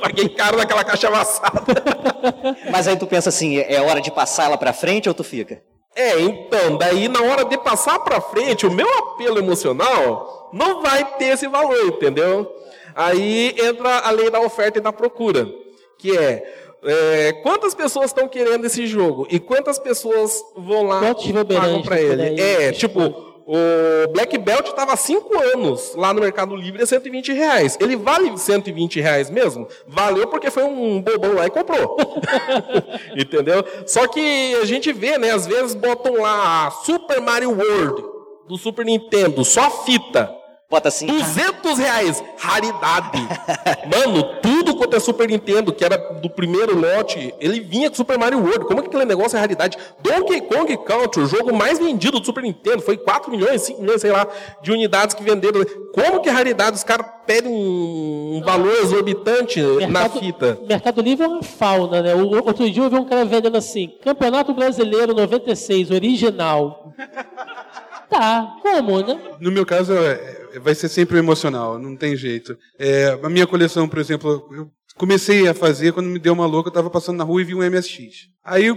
[0.00, 1.62] Paguei caro naquela caixa amassada.
[2.70, 5.62] Mas aí tu pensa assim, é hora de passar ela pra frente ou tu fica?
[5.94, 11.02] É, então, daí na hora de passar pra frente, o meu apelo emocional não vai
[11.16, 12.46] ter esse valor, entendeu?
[12.96, 15.46] Aí entra a lei da oferta e da procura,
[15.98, 21.54] que é, é quantas pessoas estão querendo esse jogo e quantas pessoas vão lá e
[21.54, 22.40] pagam para ele.
[22.40, 27.32] É, tipo, o Black Belt estava há 5 anos lá no Mercado Livre a 120
[27.32, 27.78] reais.
[27.78, 29.68] Ele vale 120 reais mesmo?
[29.86, 31.96] Valeu porque foi um bobão lá e comprou.
[33.14, 33.62] Entendeu?
[33.86, 35.30] Só que a gente vê, né?
[35.30, 38.02] Às vezes botam lá Super Mario World
[38.48, 40.35] do Super Nintendo, só fita.
[40.68, 41.06] Bota assim.
[41.06, 43.22] 200 reais, raridade.
[43.86, 48.18] Mano, tudo quanto é Super Nintendo, que era do primeiro lote, ele vinha com Super
[48.18, 48.66] Mario World.
[48.66, 49.78] Como é que aquele negócio é raridade?
[50.02, 54.00] Donkey Kong Country, o jogo mais vendido do Super Nintendo, foi 4 milhões, 5 milhões,
[54.00, 54.26] sei lá,
[54.60, 55.64] de unidades que venderam.
[55.94, 56.76] Como que é raridade?
[56.76, 60.58] Os caras pedem um, valor exorbitante mercado, na fita.
[60.66, 62.14] Mercado Livre é uma fauna, né?
[62.16, 66.92] O, outro dia eu vi um cara vendendo assim, Campeonato Brasileiro 96, original.
[68.08, 69.18] Tá, como, né?
[69.40, 72.56] No meu caso, é, vai ser sempre emocional, não tem jeito.
[72.78, 76.68] É, a minha coleção, por exemplo, eu comecei a fazer quando me deu uma louca,
[76.68, 78.28] eu estava passando na rua e vi um MSX.
[78.44, 78.70] Aí,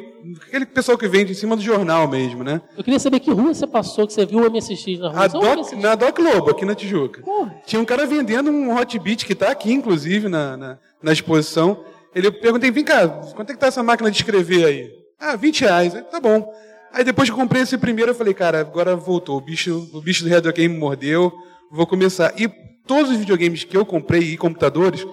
[0.47, 2.61] aquele pessoal que vende em cima do jornal mesmo, né?
[2.77, 5.25] Eu queria saber que rua você passou, que você viu o MSX na rua.
[5.25, 5.81] O Doc, MSX.
[5.81, 7.21] na Doc Lobo, aqui na Tijuca.
[7.21, 7.55] Porra.
[7.65, 11.83] Tinha um cara vendendo um hot beat que está aqui, inclusive, na, na, na exposição.
[12.13, 14.91] Ele eu perguntei, vem cá, quanto é que tá essa máquina de escrever aí?
[15.19, 15.93] Ah, 20 reais.
[15.93, 16.51] Eu, Tá bom.
[16.91, 19.37] Aí depois que eu comprei esse primeiro, eu falei, cara, agora voltou.
[19.37, 21.31] O bicho, o bicho do Retro Game me mordeu,
[21.71, 22.33] vou começar.
[22.39, 22.47] E
[22.87, 25.05] todos os videogames que eu comprei e computadores,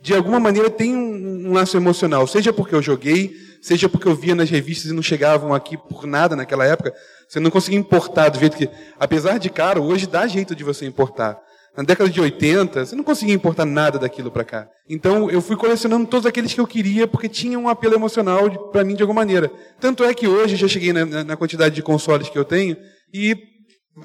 [0.00, 2.26] de alguma maneira tem um, um laço emocional.
[2.26, 6.06] Seja porque eu joguei, seja porque eu via nas revistas e não chegavam aqui por
[6.06, 6.92] nada naquela época.
[7.28, 8.68] Você não conseguia importar do jeito que.
[8.98, 11.38] Apesar de caro, hoje dá jeito de você importar.
[11.76, 14.68] Na década de 80, você não conseguia importar nada daquilo para cá.
[14.88, 18.84] Então, eu fui colecionando todos aqueles que eu queria, porque tinham um apelo emocional para
[18.84, 19.50] mim de alguma maneira.
[19.80, 22.76] Tanto é que hoje já cheguei na, na- na quantidade de consoles que eu tenho,
[23.12, 23.36] e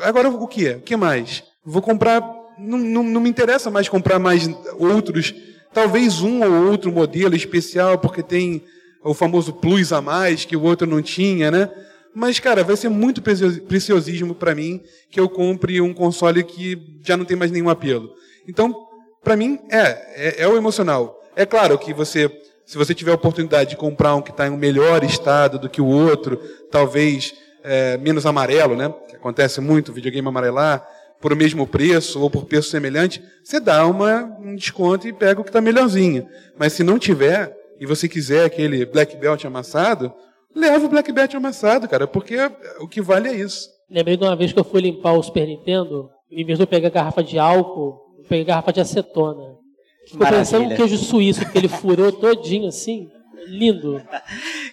[0.01, 0.77] agora o que é?
[0.77, 1.43] O que mais?
[1.65, 2.21] Vou comprar.
[2.57, 5.33] Não, não, não me interessa mais comprar mais outros.
[5.73, 8.63] Talvez um ou outro modelo especial, porque tem
[9.03, 11.69] o famoso plus a mais, que o outro não tinha, né?
[12.13, 16.99] Mas, cara, vai ser muito precios- preciosismo para mim que eu compre um console que
[17.05, 18.09] já não tem mais nenhum apelo.
[18.47, 18.75] Então,
[19.23, 21.23] para mim, é, é, é o emocional.
[21.35, 22.29] É claro que você,
[22.65, 25.69] se você tiver a oportunidade de comprar um que está em um melhor estado do
[25.69, 26.37] que o outro,
[26.71, 28.93] talvez é, menos amarelo, né?
[29.07, 30.85] Que acontece muito, videogame amarelar,
[31.21, 35.41] por o mesmo preço ou por preço semelhante, você dá uma, um desconto e pega
[35.41, 36.27] o que está melhorzinho.
[36.57, 40.13] Mas se não tiver, e você quiser aquele black belt amassado,
[40.55, 42.37] leva o black belt amassado, cara, porque
[42.79, 43.69] o que vale é isso.
[43.89, 46.67] Lembrei de uma vez que eu fui limpar o Super Nintendo, em vez de eu
[46.67, 49.57] pegar garrafa de álcool, eu peguei garrafa de acetona.
[50.05, 53.09] Ficou parecendo um queijo suíço, porque ele furou todinho assim.
[53.47, 54.01] Lindo.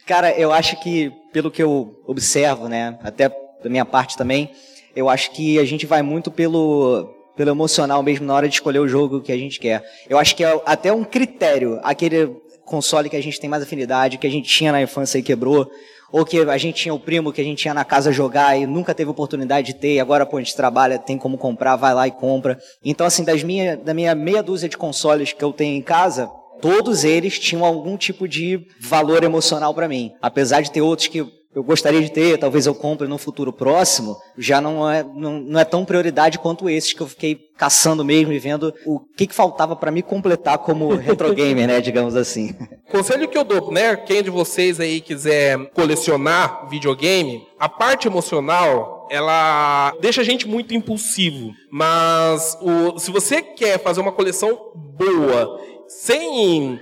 [0.07, 3.29] Cara, eu acho que, pelo que eu observo, né, até
[3.63, 4.51] da minha parte também,
[4.97, 8.79] eu acho que a gente vai muito pelo, pelo emocional mesmo na hora de escolher
[8.79, 9.85] o jogo que a gente quer.
[10.09, 14.17] Eu acho que é até um critério, aquele console que a gente tem mais afinidade,
[14.17, 15.71] que a gente tinha na infância e quebrou,
[16.11, 18.67] ou que a gente tinha o primo que a gente tinha na casa jogar e
[18.67, 21.93] nunca teve oportunidade de ter, e agora, pô, a gente trabalha, tem como comprar, vai
[21.93, 22.59] lá e compra.
[22.83, 26.31] Então, assim, das minha, da minha meia dúzia de consoles que eu tenho em casa,
[26.61, 30.13] todos eles tinham algum tipo de valor emocional para mim.
[30.23, 34.19] Apesar de ter outros que eu gostaria de ter, talvez eu compre no futuro próximo,
[34.37, 38.31] já não é, não, não é tão prioridade quanto esses que eu fiquei caçando mesmo
[38.31, 42.55] e vendo o que, que faltava para me completar como retro gamer, né, digamos assim.
[42.91, 43.97] Conselho que eu dou, né?
[43.97, 50.75] Quem de vocês aí quiser colecionar videogame, a parte emocional, ela deixa a gente muito
[50.75, 51.55] impulsivo.
[51.71, 56.79] Mas o, se você quer fazer uma coleção boa, sem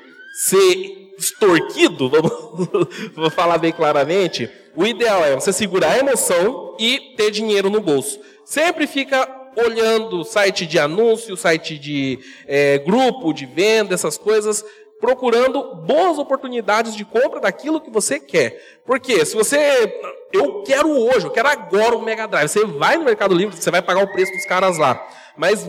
[0.49, 2.33] ser extorquido, vamos,
[3.15, 7.81] vou falar bem claramente, o ideal é você segurar a emoção e ter dinheiro no
[7.81, 8.21] bolso.
[8.45, 14.65] Sempre fica olhando o site de anúncio, site de eh, grupo de venda, essas coisas,
[15.01, 18.81] procurando boas oportunidades de compra daquilo que você quer.
[18.85, 20.01] Porque se você.
[20.33, 22.49] Eu quero hoje, eu quero agora um Mega Drive.
[22.49, 25.07] Você vai no Mercado Livre, você vai pagar o preço dos caras lá.
[25.37, 25.69] Mas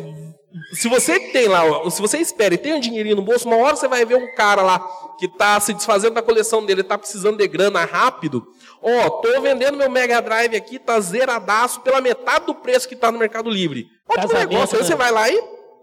[0.74, 3.76] se você tem lá, se você espera e tem um dinheirinho no bolso, uma hora
[3.76, 4.80] você vai ver um cara lá
[5.18, 8.46] que está se desfazendo da coleção dele, está precisando de grana rápido.
[8.82, 13.12] Ó, tô vendendo meu Mega Drive aqui, tá zeradaço pela metade do preço que tá
[13.12, 13.88] no Mercado Livre.
[14.08, 14.88] Ótimo Casamento, negócio, aí né?
[14.88, 15.34] você vai lá e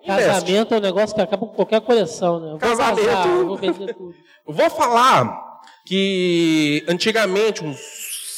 [0.05, 0.31] investe.
[0.31, 2.53] Casamento é um negócio que acaba com qualquer coleção, né?
[2.53, 3.07] Eu Casamento.
[3.07, 4.15] casar, eu vou vender tudo.
[4.45, 7.79] Eu vou falar que antigamente, uns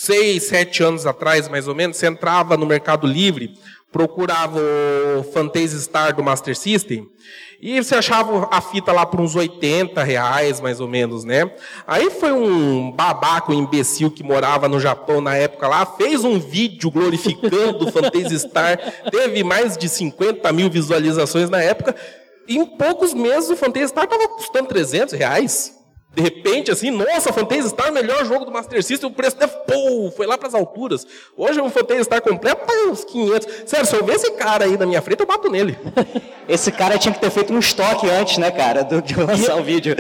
[0.01, 3.59] 6, 7 anos atrás, mais ou menos, você entrava no Mercado Livre,
[3.95, 4.59] procurava
[5.21, 7.09] o Fantasy Star do Master System,
[7.63, 11.49] e você achava a fita lá por uns 80 reais, mais ou menos, né?
[11.87, 16.41] Aí foi um babaca, um imbecil que morava no Japão na época lá, fez um
[16.41, 18.77] vídeo glorificando o Fantasy Star,
[19.13, 21.95] teve mais de 50 mil visualizações na época,
[22.49, 25.84] em poucos meses o Fantasy Star estava custando 300 reais.
[26.15, 30.11] De repente, assim, nossa, Fantasy Star, melhor jogo do Master System, o preço deve, pô,
[30.17, 31.05] foi lá pras alturas.
[31.37, 33.49] Hoje o Fantasy Star completo tá uns 500.
[33.67, 35.77] Sério, se eu ver esse cara aí na minha frente, eu bato nele.
[36.49, 39.63] Esse cara tinha que ter feito um estoque antes, né, cara, do- de lançar o
[39.63, 39.97] vídeo.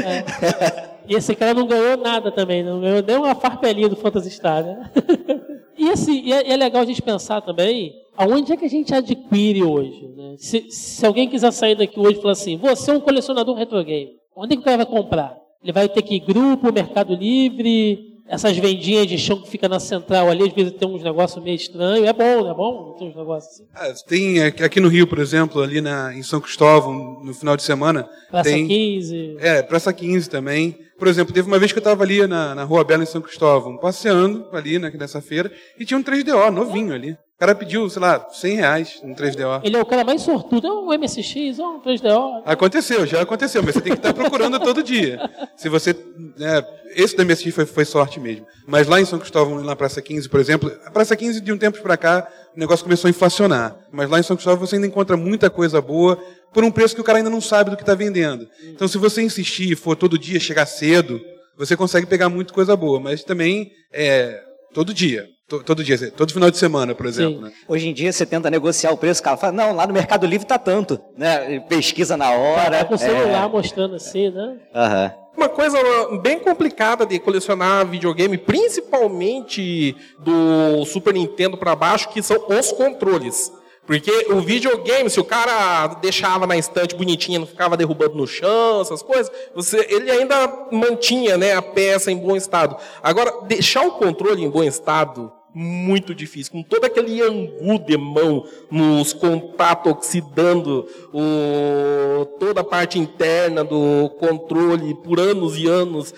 [1.08, 4.62] E esse cara não ganhou nada também, não ganhou nem uma farpelinha do Phantasy Star,
[4.62, 4.90] né?
[5.76, 8.70] e assim, e é, e é legal a gente pensar também aonde é que a
[8.70, 10.34] gente adquire hoje, né?
[10.38, 13.82] Se, se alguém quiser sair daqui hoje e falar assim, você é um colecionador retro
[13.84, 15.34] game, onde é que o cara vai comprar?
[15.64, 19.80] Ele vai ter que ir grupo, Mercado Livre, essas vendinhas de chão que fica na
[19.80, 22.06] central ali, às vezes tem uns negócios meio estranhos.
[22.06, 22.96] É bom, não é bom?
[22.98, 23.64] Tem uns negócios assim.
[23.74, 27.56] Ah, tem aqui aqui no Rio, por exemplo, ali na, em São Cristóvão, no final
[27.56, 29.36] de semana, Praça tem 15.
[29.40, 30.78] É, Praça 15 também.
[30.98, 33.20] Por exemplo, teve uma vez que eu estava ali na, na Rua Bela, em São
[33.20, 37.12] Cristóvão, passeando ali né, nessa feira, e tinha um 3DO novinho ali.
[37.12, 39.60] O cara pediu, sei lá, 100 reais um 3DO.
[39.64, 40.68] Ele é o cara mais sortudo.
[40.68, 42.42] É um MSX, é um 3DO.
[42.46, 45.18] Aconteceu, já aconteceu, mas você tem que estar procurando todo dia.
[45.56, 45.96] Se você.
[46.38, 48.46] Né, esse da MSX foi, foi sorte mesmo.
[48.68, 51.58] Mas lá em São Cristóvão, na Praça 15, por exemplo, a Praça 15, de um
[51.58, 53.76] tempo para cá, o negócio começou a inflacionar.
[53.92, 56.18] Mas lá em São Cristóvão você ainda encontra muita coisa boa
[56.52, 58.48] por um preço que o cara ainda não sabe do que está vendendo.
[58.64, 61.20] Então, se você insistir e for todo dia, chegar cedo,
[61.56, 63.00] você consegue pegar muita coisa boa.
[63.00, 64.40] Mas também é
[64.72, 65.26] todo dia.
[65.46, 67.42] Todo dia, todo final de semana, por exemplo.
[67.42, 67.52] Né?
[67.68, 70.26] Hoje em dia você tenta negociar o preço, o cara fala, não, lá no Mercado
[70.26, 71.60] Livre tá tanto, né?
[71.68, 72.78] Pesquisa na hora.
[72.78, 73.48] Tá com o celular é...
[73.48, 74.56] mostrando assim, né?
[74.74, 75.04] Aham.
[75.04, 75.23] Uhum.
[75.36, 75.78] Uma coisa
[76.22, 83.52] bem complicada de colecionar videogame, principalmente do Super Nintendo para baixo, que são os controles.
[83.86, 88.80] Porque o videogame, se o cara deixava na estante bonitinha, não ficava derrubando no chão,
[88.80, 92.76] essas coisas, você, ele ainda mantinha né, a peça em bom estado.
[93.02, 98.44] Agora, deixar o controle em bom estado, muito difícil, com todo aquele angu de mão
[98.70, 106.12] nos contatos oxidando o, toda a parte interna do controle por anos e anos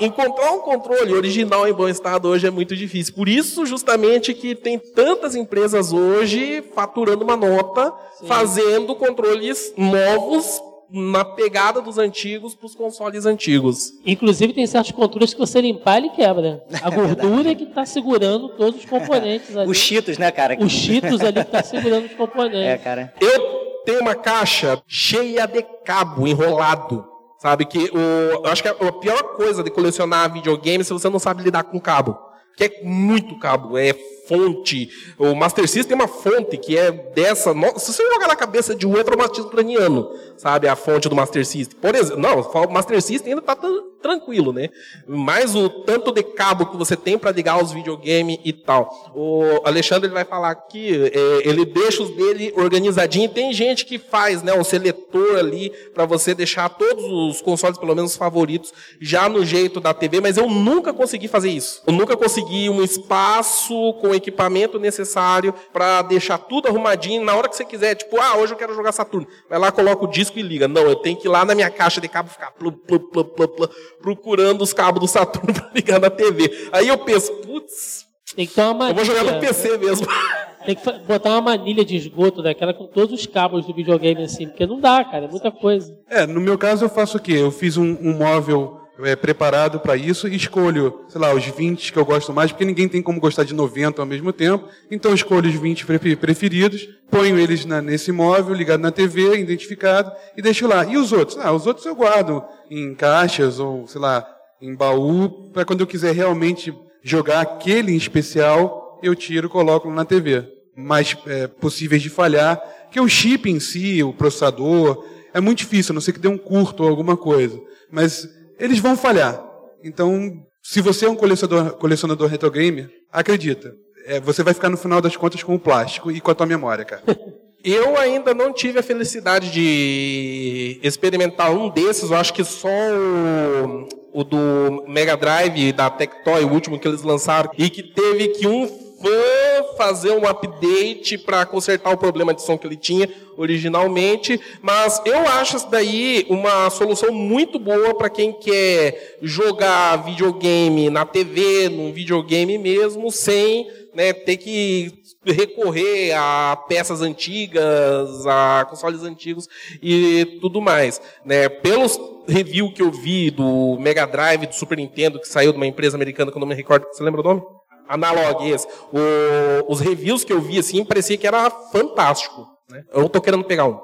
[0.00, 3.14] encontrar um controle original em bom estado hoje é muito difícil.
[3.14, 8.26] Por isso, justamente, que tem tantas empresas hoje faturando uma nota, Sim.
[8.26, 10.60] fazendo controles novos
[10.92, 13.92] na pegada dos antigos para os consoles antigos.
[14.04, 16.62] Inclusive tem certos controles que você limpar ele quebra.
[16.82, 19.70] A é gordura é que está segurando todos os componentes ali.
[19.70, 20.56] Os cheetos, né, cara?
[20.60, 22.66] Os cheetos ali que está segurando os componentes.
[22.66, 23.14] É, cara.
[23.20, 27.06] Eu tenho uma caixa cheia de cabo enrolado.
[27.38, 31.08] Sabe que o, eu acho que a pior coisa de colecionar videogame é se você
[31.08, 32.18] não sabe lidar com cabo.
[32.56, 33.94] Que é muito cabo, é
[34.30, 34.88] fonte.
[35.18, 37.52] O Master System tem uma fonte que é dessa.
[37.76, 40.68] Se você jogar na cabeça de um retromatismo craniano, sabe?
[40.68, 41.76] A fonte do Master System.
[41.80, 43.56] Por exemplo, não, o Master System ainda está
[44.00, 44.70] tranquilo, né?
[45.06, 49.12] Mas o tanto de cabo que você tem para ligar os videogames e tal.
[49.14, 53.28] O Alexandre ele vai falar que é, ele deixa os dele organizadinho.
[53.28, 57.94] Tem gente que faz, né, um seletor ali para você deixar todos os consoles, pelo
[57.94, 60.20] menos os favoritos, já no jeito da TV.
[60.20, 61.82] Mas eu nunca consegui fazer isso.
[61.86, 67.56] Eu nunca consegui um espaço com equipamento necessário para deixar tudo arrumadinho na hora que
[67.56, 67.94] você quiser.
[67.94, 69.26] Tipo, ah, hoje eu quero jogar Saturno.
[69.48, 70.68] Vai lá, coloca o disco e liga.
[70.68, 73.24] Não, eu tenho que ir lá na minha caixa de cabo ficar plu, plu, plu,
[73.24, 76.68] plu, plu, procurando os cabos do Saturno para ligar na TV.
[76.72, 78.06] Aí eu penso, putz,
[78.36, 78.90] tem que ter uma manilha.
[78.90, 80.06] Eu vou jogar no PC mesmo.
[80.64, 84.46] Tem que botar uma manilha de esgoto daquela com todos os cabos do videogame assim,
[84.46, 85.96] porque não dá, cara, é muita coisa.
[86.06, 87.32] É, no meu caso eu faço o quê?
[87.32, 91.92] Eu fiz um, um móvel é, preparado para isso e escolho, sei lá, os 20
[91.92, 94.68] que eu gosto mais, porque ninguém tem como gostar de 90 ao mesmo tempo.
[94.90, 95.86] Então escolho os 20
[96.16, 100.84] preferidos, ponho eles na, nesse móvel, ligado na TV, identificado, e deixo lá.
[100.84, 101.38] E os outros?
[101.38, 104.26] Ah, os outros eu guardo em caixas ou, sei lá,
[104.60, 109.90] em baú, para quando eu quiser realmente jogar aquele em especial, eu tiro e coloco
[109.90, 110.46] na TV.
[110.76, 112.60] Mais é, possíveis de falhar,
[112.90, 116.28] que o chip em si, o processador, é muito difícil, a não ser que dê
[116.28, 117.60] um curto ou alguma coisa.
[117.90, 118.28] Mas
[118.60, 119.42] eles vão falhar.
[119.82, 123.74] Então, se você é um colecionador, colecionador retro gamer, acredita,
[124.06, 126.46] é, você vai ficar no final das contas com o plástico e com a tua
[126.46, 127.02] memória, cara.
[127.62, 132.10] Eu ainda não tive a felicidade de experimentar um desses.
[132.10, 137.02] Eu acho que só o, o do Mega Drive da Tectoy, o último que eles
[137.02, 138.66] lançaram, e que teve que um
[139.00, 145.00] fã fazer um update para consertar o problema de som que ele tinha originalmente, mas
[145.06, 151.68] eu acho isso daí uma solução muito boa para quem quer jogar videogame na TV,
[151.70, 154.92] num videogame mesmo, sem né, ter que
[155.24, 159.48] recorrer a peças antigas, a consoles antigos
[159.82, 161.00] e tudo mais.
[161.24, 161.48] Né?
[161.48, 165.66] Pelos review que eu vi do Mega Drive, do Super Nintendo, que saiu de uma
[165.66, 167.59] empresa americana que eu não me recordo, você lembra o nome?
[167.90, 168.68] Analog, esse.
[168.92, 172.46] O, os reviews que eu vi, assim, parecia que era fantástico.
[172.68, 172.84] Né?
[172.92, 173.80] Eu tô querendo pegar um.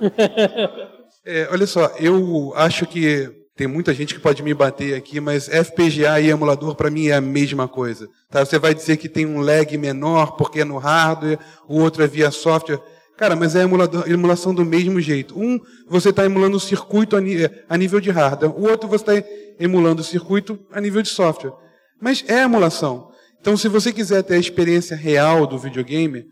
[1.26, 5.48] é, olha só, eu acho que tem muita gente que pode me bater aqui, mas
[5.48, 8.08] FPGA e emulador para mim é a mesma coisa.
[8.30, 8.44] Tá?
[8.44, 12.06] Você vai dizer que tem um lag menor porque é no hardware, o outro é
[12.06, 12.80] via software.
[13.16, 15.36] Cara, mas é emulador, emulação do mesmo jeito.
[15.36, 17.18] Um, você está emulando o circuito a,
[17.68, 18.56] a, nível de hardware.
[18.56, 21.52] O outro, você está emulando o circuito a nível de software.
[22.00, 23.10] Mas é emulação.
[23.40, 26.26] Então, se você quiser ter a experiência real do videogame,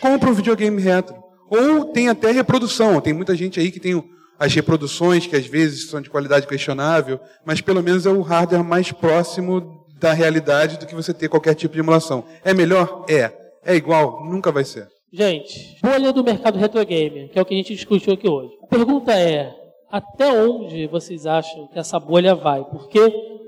[0.00, 1.16] compra um videogame retro.
[1.50, 3.00] Ou tem até reprodução.
[3.00, 4.02] Tem muita gente aí que tem
[4.38, 8.62] as reproduções, que às vezes são de qualidade questionável, mas pelo menos é o hardware
[8.62, 12.24] mais próximo da realidade do que você ter qualquer tipo de emulação.
[12.44, 13.04] É melhor?
[13.08, 13.32] É.
[13.64, 14.24] É igual?
[14.24, 14.86] Nunca vai ser.
[15.12, 18.52] Gente, bolha do mercado retro gamer, que é o que a gente discutiu aqui hoje.
[18.62, 19.52] A pergunta é:
[19.90, 22.62] até onde vocês acham que essa bolha vai?
[22.64, 23.00] Porque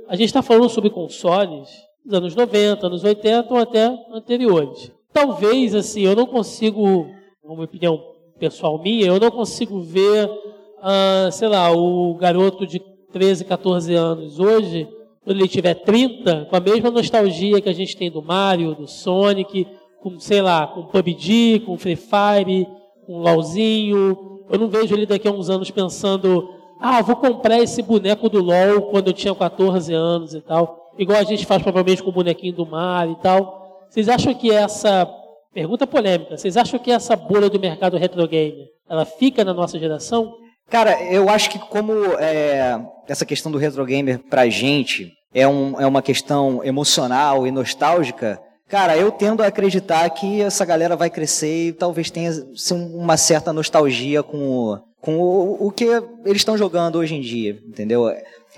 [0.09, 1.68] a gente está falando sobre consoles
[2.05, 4.93] dos anos 90, anos 80 ou até anteriores.
[5.13, 7.07] Talvez, assim, eu não consigo,
[7.45, 8.01] uma opinião
[8.39, 12.81] pessoal minha, eu não consigo ver, uh, sei lá, o garoto de
[13.13, 14.89] 13, 14 anos hoje,
[15.23, 18.87] quando ele tiver 30, com a mesma nostalgia que a gente tem do Mario, do
[18.87, 19.67] Sonic,
[20.01, 22.67] com, sei lá, com PUBG, com Free Fire,
[23.07, 24.41] com LOLzinho.
[24.49, 26.49] Eu não vejo ele daqui a uns anos pensando,
[26.81, 30.80] ah, vou comprar esse boneco do LOL quando eu tinha 14 anos e tal.
[30.99, 33.86] Igual a gente faz provavelmente com o bonequinho do Mario e tal.
[33.88, 35.09] Vocês acham que essa
[35.53, 39.78] pergunta polêmica, vocês acham que essa bolha do mercado retro game, ela fica na nossa
[39.78, 40.32] geração?
[40.68, 45.80] Cara, eu acho que como é, essa questão do retro gamer pra gente é, um,
[45.80, 51.11] é uma questão emocional e nostálgica, cara, eu tendo a acreditar que essa galera vai
[51.11, 52.30] crescer e talvez tenha
[52.72, 55.86] uma certa nostalgia com, o, com o, o que
[56.24, 58.09] eles estão jogando hoje em dia, entendeu?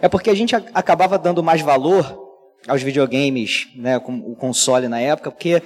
[0.01, 2.21] É porque a gente acabava dando mais valor
[2.67, 5.63] aos videogames, né, com o console na época, porque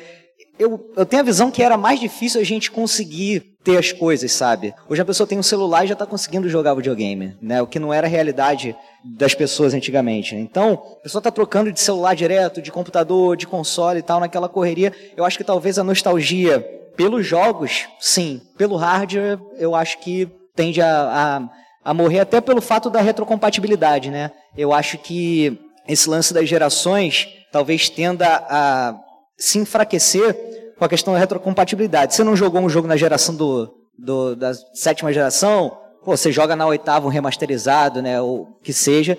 [0.58, 4.32] eu, eu tenho a visão que era mais difícil a gente conseguir ter as coisas,
[4.32, 4.72] sabe?
[4.88, 7.60] Hoje a pessoa tem um celular e já está conseguindo jogar videogame, né?
[7.60, 8.74] O que não era a realidade
[9.04, 10.34] das pessoas antigamente.
[10.34, 14.48] Então, a pessoa está trocando de celular direto, de computador, de console e tal, naquela
[14.48, 14.92] correria.
[15.16, 16.60] Eu acho que talvez a nostalgia
[16.96, 18.40] pelos jogos, sim.
[18.56, 21.48] Pelo hardware, eu acho que tende a, a,
[21.86, 24.32] a morrer até pelo fato da retrocompatibilidade, né?
[24.58, 25.56] Eu acho que
[25.86, 28.98] esse lance das gerações talvez tenda a
[29.38, 32.12] se enfraquecer com a questão da retrocompatibilidade.
[32.12, 36.56] Você não jogou um jogo na geração do, do, da sétima geração, pô, você joga
[36.56, 39.16] na oitava um remasterizado, né, ou que seja.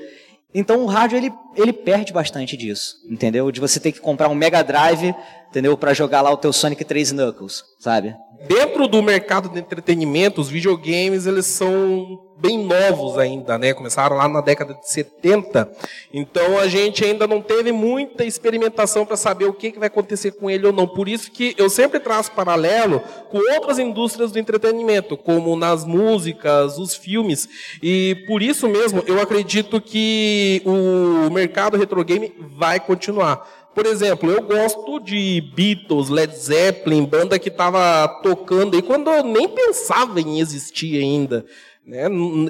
[0.54, 3.50] Então o rádio ele, ele perde bastante disso, entendeu?
[3.50, 5.16] De você ter que comprar um Mega Drive,
[5.50, 8.14] entendeu, para jogar lá o teu Sonic 3 Knuckles, sabe?
[8.46, 13.74] Dentro do mercado de entretenimento, os videogames eles são bem novos ainda, né?
[13.74, 15.70] Começaram lá na década de 70.
[16.14, 20.32] Então a gente ainda não teve muita experimentação para saber o que, que vai acontecer
[20.32, 20.88] com ele ou não.
[20.88, 26.78] Por isso que eu sempre traço paralelo com outras indústrias do entretenimento, como nas músicas,
[26.78, 27.50] os filmes.
[27.82, 33.68] E por isso mesmo eu acredito que o mercado retro game vai continuar.
[33.78, 39.24] Por exemplo, eu gosto de Beatles, Led Zeppelin, banda que estava tocando e quando eu
[39.24, 41.46] nem pensava em existir ainda.
[41.88, 42.06] Né?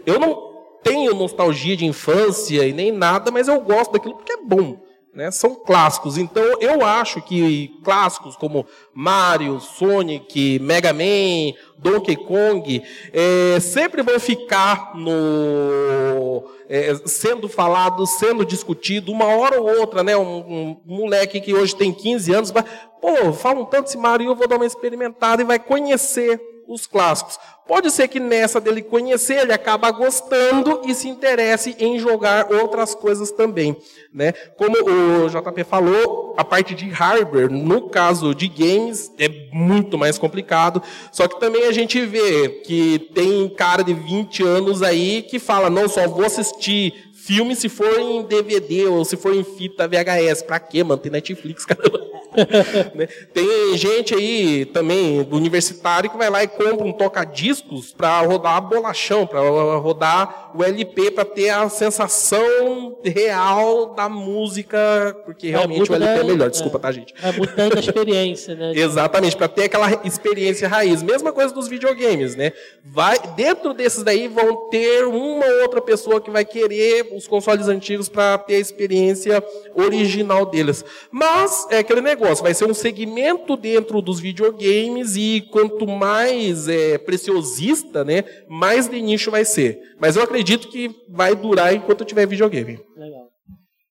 [0.05, 4.37] Eu não tenho nostalgia de infância e nem nada, mas eu gosto daquilo porque é
[4.37, 4.79] bom.
[5.13, 5.31] Né?
[5.31, 6.17] São clássicos.
[6.17, 12.83] Então eu acho que clássicos como Mario, Sonic, Mega Man, Donkey Kong
[13.13, 20.15] é, sempre vão ficar no é, sendo falado, sendo discutido, uma hora ou outra, né?
[20.17, 22.63] Um, um, moleque que hoje tem 15 anos, vai,
[23.01, 27.39] pô, falam tanto esse Mario, eu vou dar uma experimentada e vai conhecer os clássicos.
[27.67, 32.95] Pode ser que nessa dele conhecer, ele acaba gostando e se interesse em jogar outras
[32.95, 33.75] coisas também.
[34.13, 34.31] Né?
[34.55, 40.17] Como o JP falou, a parte de hardware, no caso de games, é muito mais
[40.17, 40.81] complicado.
[41.11, 45.69] Só que também a gente vê que tem cara de 20 anos aí que fala,
[45.69, 50.43] não, só vou assistir filme se for em DVD ou se for em fita VHS.
[50.43, 51.01] Pra quê, mano?
[51.01, 52.06] Tem Netflix, caramba.
[52.95, 53.07] Né?
[53.33, 59.25] Tem gente aí também, universitário, que vai lá e compra um toca-discos para rodar bolachão,
[59.25, 59.41] para
[59.77, 65.95] rodar o LP, para ter a sensação real da música, porque é realmente é o
[65.95, 66.49] LP da, é melhor.
[66.49, 67.13] Desculpa, é, tá, gente?
[67.21, 68.71] É muito da experiência, né?
[68.77, 71.03] Exatamente, para ter aquela experiência raiz.
[71.03, 72.53] Mesma coisa dos videogames, né?
[72.83, 78.09] Vai, dentro desses daí vão ter uma outra pessoa que vai querer os consoles antigos
[78.09, 79.43] para ter a experiência
[79.75, 80.83] original deles.
[81.11, 86.67] Mas é aquele negócio negócio, vai ser um segmento dentro dos videogames e quanto mais
[86.67, 89.79] é, preciosista, né, mais de nicho vai ser.
[89.99, 92.79] Mas eu acredito que vai durar enquanto tiver videogame.
[92.95, 93.27] Legal.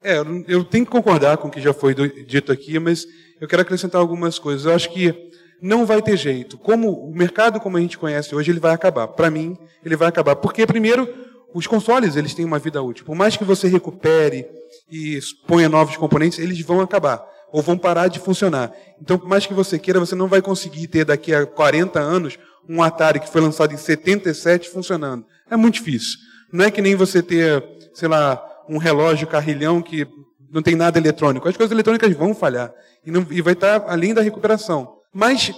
[0.02, 3.06] É, eu tenho que concordar com o que já foi dito aqui, mas
[3.40, 4.66] eu quero acrescentar algumas coisas.
[4.66, 5.12] Eu acho que
[5.60, 6.58] não vai ter jeito.
[6.58, 9.08] Como o mercado como a gente conhece hoje, ele vai acabar.
[9.08, 10.36] Para mim, ele vai acabar.
[10.36, 11.08] Porque primeiro,
[11.52, 13.04] os consoles, eles têm uma vida útil.
[13.04, 14.46] Por mais que você recupere
[14.88, 15.18] e
[15.48, 18.72] ponha novos componentes, eles vão acabar ou vão parar de funcionar.
[19.00, 22.38] Então, por mais que você queira, você não vai conseguir ter daqui a 40 anos
[22.68, 25.24] um Atari que foi lançado em 77 funcionando.
[25.50, 26.18] É muito difícil.
[26.52, 27.62] Não é que nem você ter,
[27.94, 30.06] sei lá, um relógio carrilhão que
[30.50, 31.48] não tem nada eletrônico.
[31.48, 32.72] As coisas eletrônicas vão falhar
[33.04, 34.96] e, não, e vai estar além da recuperação.
[35.12, 35.52] Mas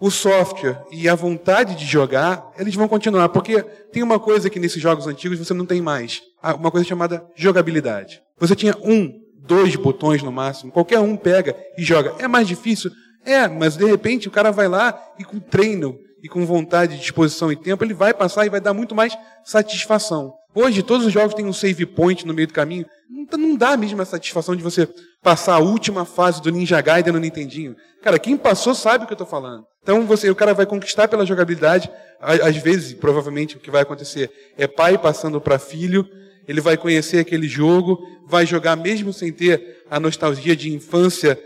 [0.00, 3.62] o software e a vontade de jogar, eles vão continuar, porque
[3.92, 6.20] tem uma coisa que nesses jogos antigos você não tem mais,
[6.58, 8.20] uma coisa chamada jogabilidade.
[8.38, 10.72] Você tinha um dois botões no máximo.
[10.72, 12.14] Qualquer um pega e joga.
[12.18, 12.90] É mais difícil?
[13.24, 17.50] É, mas de repente o cara vai lá e com treino e com vontade, disposição
[17.50, 20.32] e tempo, ele vai passar e vai dar muito mais satisfação.
[20.54, 22.86] Hoje, todos os jogos têm um save point no meio do caminho.
[23.10, 24.86] Não, não dá a mesma satisfação de você
[25.22, 27.74] passar a última fase do Ninja Gaiden no Nintendinho.
[28.02, 29.64] Cara, quem passou sabe o que eu estou falando.
[29.82, 31.90] Então, você, o cara vai conquistar pela jogabilidade.
[32.20, 36.06] Às vezes, provavelmente, o que vai acontecer é pai passando para filho.
[36.46, 41.38] Ele vai conhecer aquele jogo, vai jogar mesmo sem ter a nostalgia de infância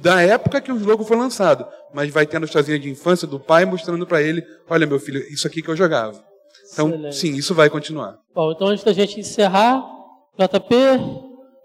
[0.00, 3.38] da época que o jogo foi lançado, mas vai ter a nostalgia de infância do
[3.38, 6.22] pai mostrando para ele, olha meu filho, isso aqui que eu jogava.
[6.72, 7.16] Então, Excelente.
[7.16, 8.18] sim, isso vai continuar.
[8.34, 9.84] Bom, então antes da gente encerrar,
[10.38, 10.74] JP,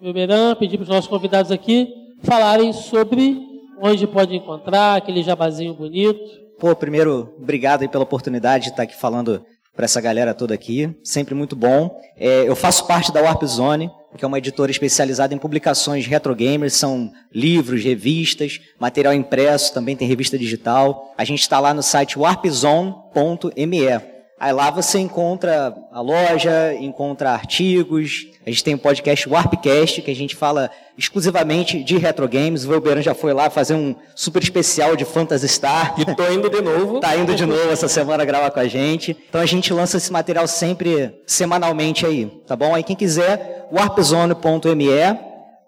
[0.01, 1.87] Wilberan, pedir para os nossos convidados aqui
[2.23, 3.37] falarem sobre
[3.81, 6.19] onde pode encontrar aquele jabazinho bonito.
[6.59, 9.45] Pô, primeiro, obrigado aí pela oportunidade de estar aqui falando
[9.75, 12.01] para essa galera toda aqui, sempre muito bom.
[12.17, 16.33] É, eu faço parte da Warp Zone, que é uma editora especializada em publicações retro
[16.33, 21.13] gamers, são livros, revistas, material impresso, também tem revista digital.
[21.17, 24.14] A gente está lá no site warpzone.me.
[24.37, 28.27] Aí lá você encontra a loja, encontra artigos.
[28.45, 32.65] A gente tem um podcast Warpcast, que a gente fala exclusivamente de retro games.
[32.65, 35.95] O Velberan já foi lá fazer um super especial de Phantasy Star.
[35.97, 36.99] E tô indo de novo.
[36.99, 39.17] tá indo de novo essa semana gravar com a gente.
[39.29, 42.75] Então a gente lança esse material sempre semanalmente aí, tá bom?
[42.75, 44.89] Aí quem quiser, warpzone.me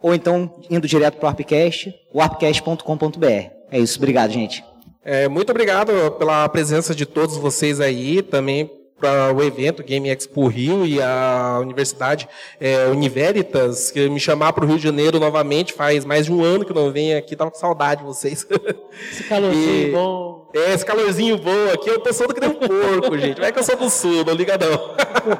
[0.01, 3.25] ou então indo direto para o Warpcast, warpcast.com.br.
[3.71, 4.63] É isso, obrigado, gente.
[5.09, 10.47] É, muito obrigado pela presença de todos vocês aí, também para o evento Game Expo
[10.47, 12.27] Rio e a Universidade
[12.59, 16.43] é, Univeritas, que me chamar para o Rio de Janeiro novamente, faz mais de um
[16.43, 18.45] ano que eu não venho aqui, tava com saudade de vocês.
[19.09, 20.49] Esse calorzinho e, bom.
[20.53, 23.39] É, esse calorzinho bom aqui, eu tô solto que nem um porco, gente.
[23.39, 24.95] Vai que eu sou do sul, não liga não.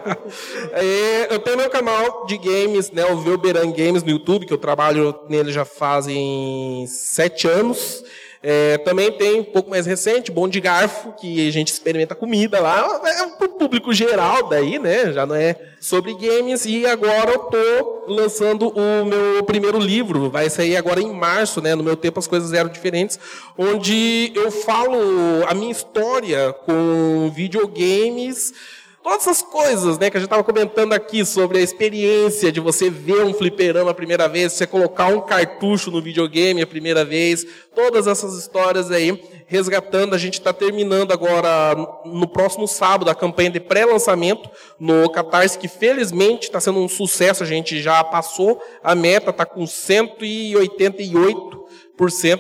[0.72, 4.57] é, eu tenho meu canal de games, né, o Velberan Games no YouTube, que eu
[4.57, 8.01] trabalho nele já fazem sete anos.
[8.50, 12.62] É, também tem um pouco mais recente, Bom de Garfo, que a gente experimenta comida
[12.62, 13.02] lá.
[13.04, 15.12] É para o público geral daí, né?
[15.12, 16.66] Já não é sobre games.
[16.66, 20.30] E agora eu tô lançando o meu primeiro livro.
[20.30, 21.76] Vai sair agora em março, né?
[21.76, 23.20] No meu tempo as coisas eram diferentes.
[23.58, 24.98] Onde eu falo
[25.45, 28.54] a minha história com videogames
[29.08, 32.89] todas essas coisas, né, que a gente estava comentando aqui sobre a experiência de você
[32.89, 37.45] ver um fliperama a primeira vez, você colocar um cartucho no videogame a primeira vez,
[37.74, 40.14] todas essas histórias aí, resgatando.
[40.14, 45.70] A gente está terminando agora no próximo sábado a campanha de pré-lançamento no Catarse, que
[45.70, 47.43] felizmente está sendo um sucesso.
[47.43, 51.57] A gente já passou a meta, está com 188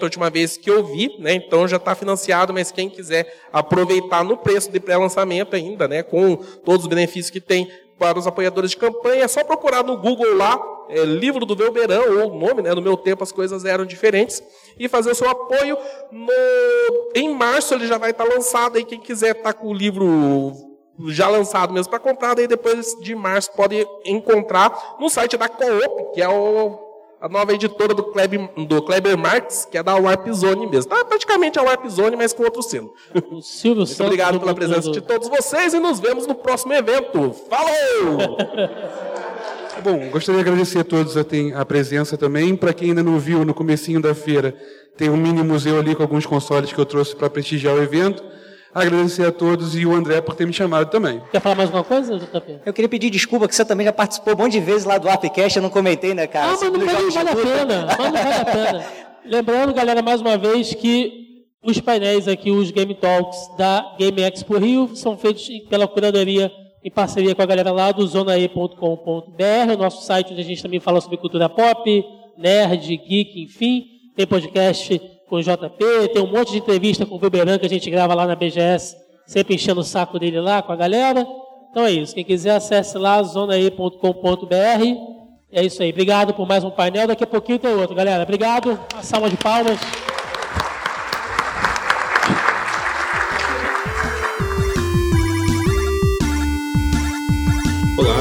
[0.01, 1.33] a última vez que eu vi, né?
[1.33, 6.03] Então já está financiado, mas quem quiser aproveitar no preço de pré-lançamento ainda, né?
[6.03, 9.97] Com todos os benefícios que tem para os apoiadores de campanha, é só procurar no
[9.97, 12.73] Google lá, é, livro do Velberão, ou o nome, né?
[12.73, 14.43] No meu tempo as coisas eram diferentes,
[14.77, 15.77] e fazer o seu apoio.
[16.11, 17.11] No...
[17.15, 19.73] Em março ele já vai estar tá lançado, aí quem quiser estar tá com o
[19.73, 20.53] livro
[21.07, 26.13] já lançado mesmo para comprar, daí depois de março pode encontrar no site da Coop,
[26.13, 26.86] que é o
[27.19, 30.89] a nova editora do Kleber, do Kleber Marx, que é da Warp Zone mesmo.
[30.89, 32.93] Tá praticamente a Warp Zone, mas com outro selo.
[33.41, 37.33] Silvio Muito obrigado pela presença de todos vocês e nos vemos no próximo evento.
[37.49, 38.37] Falou!
[39.83, 42.55] Bom, gostaria de agradecer a todos a, presença também.
[42.55, 44.55] Para quem ainda não viu, no comecinho da feira,
[44.95, 48.23] tem um mini museu ali com alguns consoles que eu trouxe para prestigiar o evento
[48.81, 51.21] agradecer a todos e o André por ter me chamado também.
[51.31, 52.61] Quer falar mais alguma coisa, JP?
[52.65, 55.09] Eu queria pedir desculpa que você também já participou um monte de vezes lá do
[55.09, 56.47] Appcast, eu não comentei, né, cara?
[56.47, 58.85] Ah, mas não vale, vale a pena, mas não vale a pena.
[59.25, 61.27] Lembrando, galera, mais uma vez que
[61.63, 66.51] os painéis aqui, os Game Talks da Game Expo Rio, são feitos pela curadoria
[66.83, 70.79] em parceria com a galera lá do zonae.com.br, o nosso site onde a gente também
[70.79, 72.05] fala sobre cultura pop,
[72.37, 73.85] nerd, geek, enfim.
[74.15, 77.69] Tem podcast com o JP, tem um monte de entrevista com o Weberan que a
[77.69, 81.27] gente grava lá na BGS, sempre enchendo o saco dele lá com a galera.
[81.69, 82.15] Então é isso.
[82.15, 85.17] Quem quiser, acesse lá zonae.com.br.
[85.51, 85.91] É isso aí.
[85.91, 87.07] Obrigado por mais um painel.
[87.07, 88.23] Daqui a pouquinho tem outro, galera.
[88.23, 88.79] Obrigado.
[88.93, 89.79] Uma salva de palmas.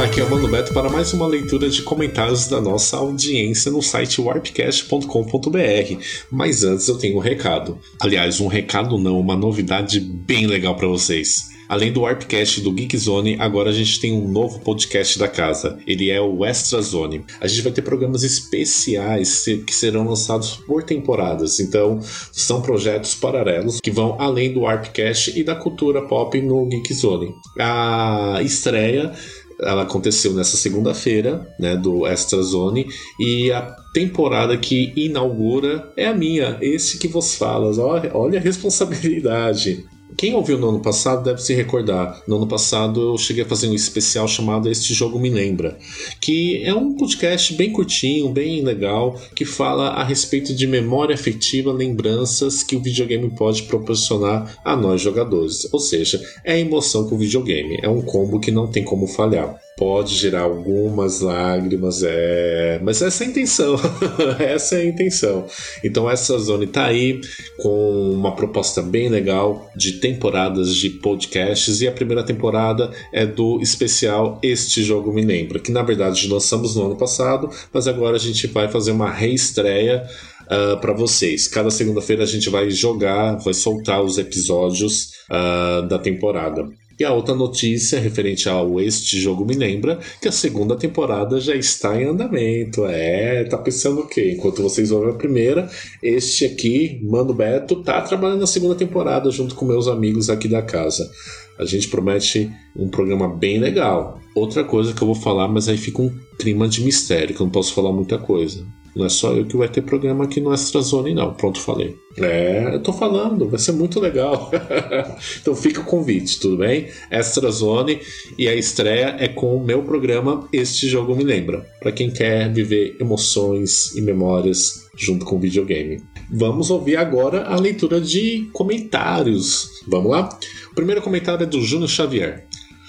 [0.06, 3.82] Aqui é o Mano Beto para mais uma leitura de comentários da nossa audiência no
[3.82, 6.02] site warpcast.com.br.
[6.30, 7.78] Mas antes eu tenho um recado.
[8.00, 11.54] Aliás, um recado não, uma novidade bem legal para vocês.
[11.68, 15.78] Além do Warpcast do Geek Zone, agora a gente tem um novo podcast da casa.
[15.84, 17.24] Ele é o Extra Zone.
[17.40, 21.58] A gente vai ter programas especiais que serão lançados por temporadas.
[21.58, 21.98] Então,
[22.30, 27.34] são projetos paralelos que vão além do Warpcast e da cultura pop no Geek Zone.
[27.58, 29.12] A estreia
[29.60, 32.86] ela aconteceu nessa segunda-feira, né, do Extra Zone,
[33.18, 33.62] e a
[33.94, 37.78] temporada que inaugura é a minha, esse que vos falas.
[37.78, 39.84] Olha, olha a responsabilidade.
[40.14, 42.22] Quem ouviu no ano passado deve se recordar.
[42.26, 45.78] No ano passado eu cheguei a fazer um especial chamado Este Jogo Me Lembra,
[46.20, 51.72] que é um podcast bem curtinho, bem legal, que fala a respeito de memória afetiva,
[51.72, 55.68] lembranças que o videogame pode proporcionar a nós jogadores.
[55.72, 57.78] Ou seja, é a emoção com o videogame.
[57.82, 63.24] É um combo que não tem como falhar pode gerar algumas lágrimas, é, mas essa
[63.24, 63.76] é a intenção,
[64.40, 65.46] essa é a intenção.
[65.84, 67.20] Então essa zone tá aí
[67.58, 73.60] com uma proposta bem legal de temporadas de podcasts e a primeira temporada é do
[73.60, 78.20] especial Este Jogo Me Lembra, que na verdade lançamos no ano passado, mas agora a
[78.20, 80.04] gente vai fazer uma reestreia
[80.46, 81.48] Uh, ah, para vocês.
[81.48, 86.64] Cada segunda-feira a gente vai jogar, vai soltar os episódios uh, da temporada.
[86.98, 91.54] E a outra notícia referente ao Este Jogo Me Lembra que a segunda temporada já
[91.54, 92.86] está em andamento.
[92.86, 94.32] É, tá pensando o quê?
[94.36, 95.68] Enquanto vocês ouvem a primeira,
[96.02, 100.62] este aqui, Mano Beto, tá trabalhando na segunda temporada junto com meus amigos aqui da
[100.62, 101.10] casa.
[101.58, 104.18] A gente promete um programa bem legal.
[104.34, 107.44] Outra coisa que eu vou falar, mas aí fica um clima de mistério, que eu
[107.44, 108.66] não posso falar muita coisa.
[108.96, 111.34] Não é só eu que vai ter programa aqui no Extra Zone, não.
[111.34, 111.98] Pronto, falei.
[112.16, 114.50] É, eu tô falando, vai ser muito legal.
[115.38, 116.88] então fica o convite, tudo bem?
[117.10, 118.00] Extra Zone
[118.38, 121.66] e a estreia é com o meu programa Este Jogo Me Lembra.
[121.78, 126.02] para quem quer viver emoções e memórias junto com o videogame.
[126.32, 129.68] Vamos ouvir agora a leitura de comentários.
[129.86, 130.30] Vamos lá?
[130.72, 132.46] O primeiro comentário é do Júnior Xavier.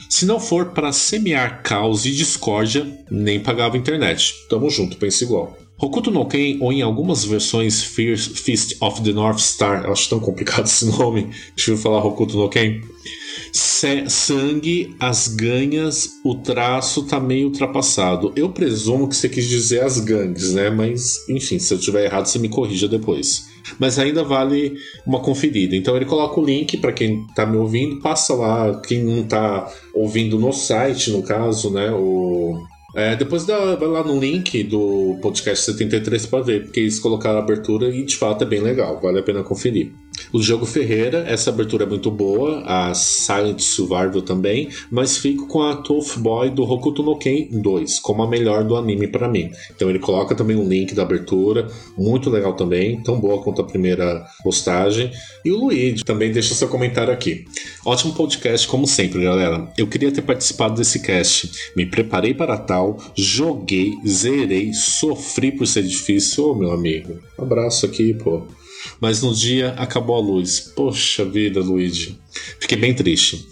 [0.09, 4.33] Se não for para semear caos e discórdia, nem pagava internet.
[4.49, 5.66] Tamo junto, pensa igual.
[5.79, 10.65] Hokuto no Ken, ou em algumas versões Fist of the North Star, acho tão complicado
[10.65, 12.81] esse nome, deixa eu falar Hokuto no Ken.
[13.51, 18.33] sangue, as ganhas, o traço tá meio ultrapassado.
[18.35, 20.71] Eu presumo que você quis dizer as gangues, né?
[20.71, 23.45] Mas, enfim, se eu tiver errado, você me corrija depois.
[23.77, 24.73] Mas ainda vale
[25.05, 25.75] uma conferida.
[25.75, 29.71] Então ele coloca o link para quem tá me ouvindo, passa lá, quem não tá
[29.93, 31.91] ouvindo no site, no caso, né?
[31.91, 32.65] O
[32.97, 37.37] é, depois dá, vai lá no link do podcast 73 para ver, porque eles colocaram
[37.37, 39.91] a abertura e de fato é bem legal, vale a pena conferir.
[40.33, 45.61] O jogo Ferreira, essa abertura é muito boa, a Silent Survival também, mas fico com
[45.61, 49.51] a Tough Boy do Hokuto no Ken 2, como a melhor do anime para mim.
[49.75, 53.65] Então ele coloca também um link da abertura, muito legal também, tão boa quanto a
[53.65, 55.11] primeira postagem.
[55.45, 57.45] E o Luigi também deixa seu comentário aqui.
[57.85, 59.71] Ótimo podcast, como sempre, galera.
[59.77, 65.83] Eu queria ter participado desse cast, me preparei para tal, joguei, zerei, sofri por ser
[65.83, 67.19] difícil, ô oh, meu amigo.
[67.37, 68.43] Abraço aqui, pô.
[68.99, 70.59] Mas no dia acabou a luz.
[70.75, 72.19] Poxa vida, Luigi.
[72.59, 73.47] Fiquei bem triste.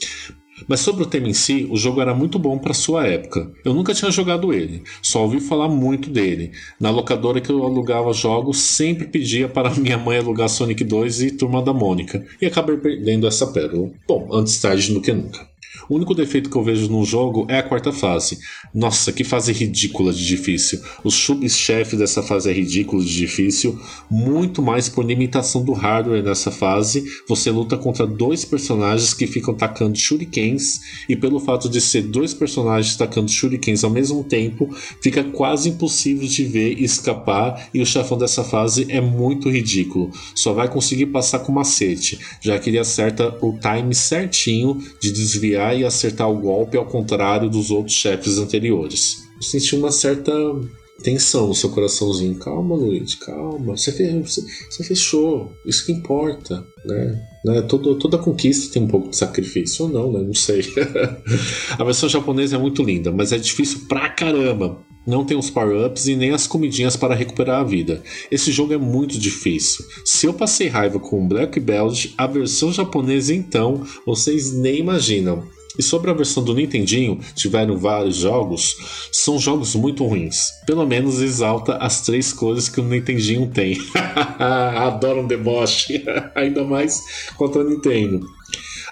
[0.67, 3.51] Mas sobre o tema em si, o jogo era muito bom para sua época.
[3.63, 6.51] Eu nunca tinha jogado ele, só ouvi falar muito dele.
[6.79, 11.31] Na locadora que eu alugava jogos, sempre pedia para minha mãe alugar Sonic 2 e
[11.31, 13.91] Turma da Mônica, e acabei perdendo essa pérola.
[14.07, 15.45] Bom, antes tarde do que nunca.
[15.87, 18.39] O único defeito que eu vejo no jogo é a quarta fase.
[18.73, 20.81] Nossa, que fase ridícula de difícil.
[21.03, 23.79] O subchefe dessa fase é ridículo de difícil,
[24.09, 27.03] muito mais por limitação do hardware nessa fase.
[27.27, 32.33] Você luta contra dois personagens que ficam tacando shurikens, e pelo fato de ser dois
[32.33, 37.85] personagens tacando shurikens ao mesmo tempo, fica quase impossível de ver e escapar, e o
[37.85, 40.11] chefão dessa fase é muito ridículo.
[40.33, 45.74] Só vai conseguir passar com macete, já que ele acerta o time certinho de desviar
[45.75, 49.17] e acertar o golpe ao contrário dos outros chefes anteriores.
[49.35, 50.31] Eu senti uma certa
[51.03, 52.35] tensão no seu coraçãozinho.
[52.35, 53.75] Calma, Luiz, calma.
[53.75, 53.91] Você,
[54.69, 55.51] você fechou.
[55.65, 57.21] Isso que importa, né?
[57.45, 57.61] né?
[57.63, 60.21] Todo, toda conquista tem um pouco de sacrifício ou não, né?
[60.21, 60.61] Não sei.
[61.77, 64.79] a versão japonesa é muito linda, mas é difícil pra caramba.
[65.05, 68.01] Não tem os power-ups e nem as comidinhas para recuperar a vida.
[68.31, 69.85] Esse jogo é muito difícil.
[70.03, 75.47] Se eu passei raiva com Black Belt, a versão japonesa então, vocês nem imaginam.
[75.77, 78.75] E sobre a versão do Nintendinho, tiveram vários jogos,
[79.11, 80.47] são jogos muito ruins.
[80.65, 83.77] Pelo menos exalta as três cores que o Nintendinho tem.
[84.39, 86.03] Adoro um deboche,
[86.35, 87.01] ainda mais
[87.35, 88.25] contra o Nintendo.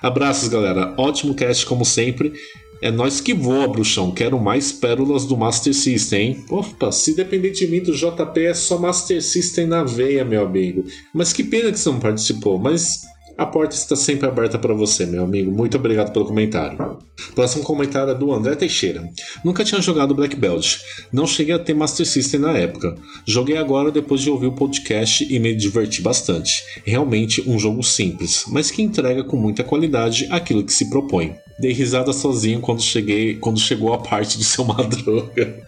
[0.01, 0.93] Abraços, galera.
[0.97, 2.33] Ótimo cast como sempre.
[2.81, 4.11] É nós que voa, bruxão.
[4.11, 6.45] Quero mais pérolas do Master System, hein?
[6.49, 10.83] Opa, se depender de mim do JP é só Master System na veia, meu amigo.
[11.13, 12.59] Mas que pena que você não participou.
[12.59, 13.03] Mas
[13.37, 15.51] a porta está sempre aberta para você, meu amigo.
[15.51, 16.97] Muito obrigado pelo comentário.
[17.33, 19.09] Próximo comentário é do André Teixeira.
[19.43, 20.77] Nunca tinha jogado Black Belt.
[21.11, 22.95] Não cheguei a ter Master System na época.
[23.25, 26.63] Joguei agora depois de ouvir o podcast e me diverti bastante.
[26.85, 31.35] Realmente um jogo simples, mas que entrega com muita qualidade aquilo que se propõe.
[31.59, 35.67] Dei risada sozinho quando cheguei, quando chegou a parte de ser uma droga.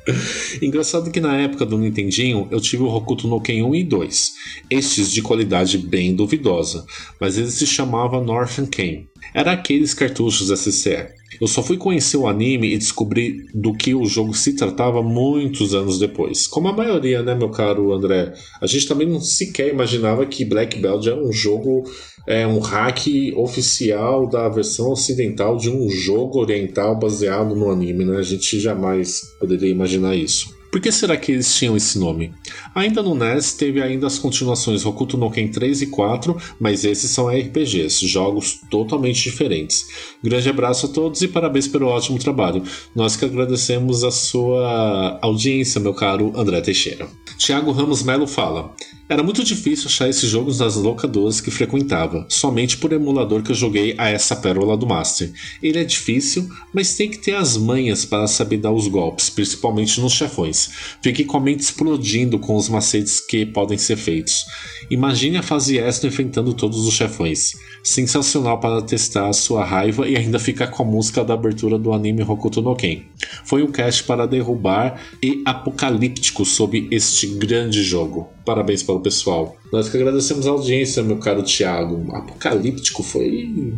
[0.62, 4.34] Engraçado que na época do Nintendinho eu tive o Hokuto no Ken 1 e 2,
[4.70, 6.86] estes de qualidade bem duvidosa,
[7.20, 9.08] mas ele se chamava Northern Ken.
[9.34, 11.14] Era aqueles cartuchos SCR.
[11.40, 15.74] Eu só fui conhecer o anime e descobrir do que o jogo se tratava muitos
[15.74, 16.48] anos depois.
[16.48, 18.34] Como a maioria, né, meu caro André?
[18.62, 21.84] A gente também não sequer imaginava que Black Belt era um jogo,
[22.28, 28.18] é, um hack oficial da versão ocidental de um jogo oriental baseado no anime, né?
[28.18, 30.55] A gente jamais poderia imaginar isso.
[30.76, 32.34] Por que será que eles tinham esse nome?
[32.76, 37.10] Ainda no NES teve ainda as continuações Hokuto no Ken 3 e 4, mas esses
[37.12, 39.88] são RPGs, jogos totalmente diferentes.
[40.22, 42.62] Grande abraço a todos e parabéns pelo ótimo trabalho.
[42.94, 47.08] Nós que agradecemos a sua audiência, meu caro André Teixeira.
[47.38, 48.76] Tiago Ramos Melo fala:
[49.08, 53.56] Era muito difícil achar esses jogos nas locadoras que frequentava, somente por emulador que eu
[53.56, 55.32] joguei a essa pérola do Master.
[55.62, 60.02] Ele é difícil, mas tem que ter as manhas para saber dar os golpes, principalmente
[60.02, 60.72] nos chefões.
[61.04, 64.44] Fique com a mente explodindo com os macetes que podem ser feitos.
[64.90, 67.54] Imagine a fase extra enfrentando todos os chefões.
[67.84, 71.94] Sensacional para testar a sua raiva e ainda ficar com a música da abertura do
[71.94, 73.04] anime Hokuto no Ken.
[73.44, 78.35] Foi um cast para derrubar e apocalíptico sobre este grande jogo.
[78.46, 79.56] Parabéns para o pessoal.
[79.72, 82.16] Nós que agradecemos a audiência, meu caro Thiago.
[82.16, 83.74] Apocalíptico foi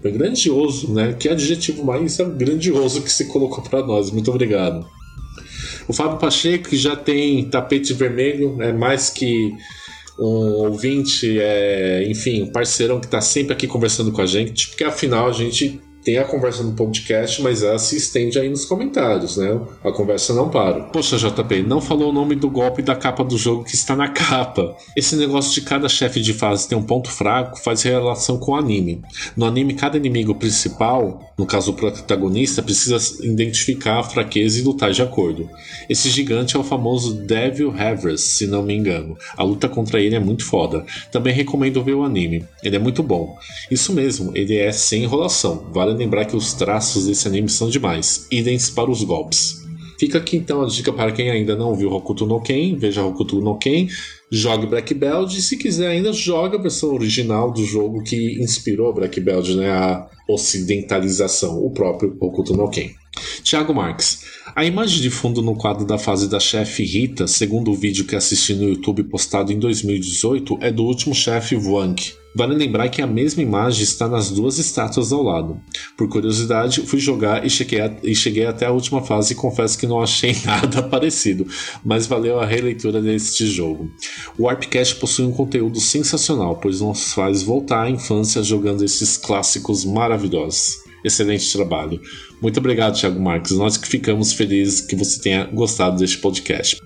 [0.00, 1.12] foi grandioso, né?
[1.12, 4.10] Que adjetivo mais grandioso que se colocou para nós.
[4.10, 4.86] Muito obrigado.
[5.86, 9.54] O Fábio Pacheco, que já tem tapete vermelho, é mais que
[10.18, 14.84] um ouvinte, é, enfim, um parceirão que está sempre aqui conversando com a gente, porque
[14.84, 19.36] afinal a gente tem a conversa no podcast, mas ela se estende aí nos comentários,
[19.36, 19.60] né?
[19.84, 20.84] A conversa não para.
[20.84, 24.08] Poxa, JP, não falou o nome do golpe da capa do jogo que está na
[24.08, 24.76] capa.
[24.96, 28.56] Esse negócio de cada chefe de fase ter um ponto fraco faz relação com o
[28.56, 29.02] anime.
[29.36, 34.92] No anime, cada inimigo principal, no caso o protagonista, precisa identificar a fraqueza e lutar
[34.92, 35.48] de acordo.
[35.88, 39.16] Esse gigante é o famoso Devil Havers, se não me engano.
[39.36, 40.84] A luta contra ele é muito foda.
[41.10, 42.44] Também recomendo ver o anime.
[42.62, 43.36] Ele é muito bom.
[43.70, 45.66] Isso mesmo, ele é sem enrolação.
[45.72, 49.66] Vale lembrar que os traços desse anime são demais, idens para os golpes.
[49.98, 53.40] Fica aqui então a dica para quem ainda não viu Hokuto no Ken, veja Hokuto
[53.40, 53.88] no Ken,
[54.30, 58.94] jogue Black Belt e se quiser ainda joga a versão original do jogo que inspirou
[58.94, 62.90] Black Belt, né, a ocidentalização, o próprio Hokuto no Ken.
[63.42, 64.20] Tiago Marques.
[64.54, 68.16] A imagem de fundo no quadro da fase da chefe Rita, segundo o vídeo que
[68.16, 72.00] assisti no YouTube postado em 2018, é do último chefe Wang.
[72.34, 75.60] Vale lembrar que a mesma imagem está nas duas estátuas ao lado.
[75.96, 79.78] Por curiosidade, fui jogar e cheguei, a, e cheguei até a última fase e confesso
[79.78, 81.46] que não achei nada parecido,
[81.84, 83.90] mas valeu a releitura deste jogo.
[84.38, 89.84] O Warpcast possui um conteúdo sensacional, pois nos faz voltar à infância jogando esses clássicos
[89.84, 90.87] maravilhosos.
[91.08, 92.00] Excelente trabalho.
[92.40, 93.52] Muito obrigado, Thiago Marques.
[93.52, 96.78] Nós que ficamos felizes que você tenha gostado deste podcast.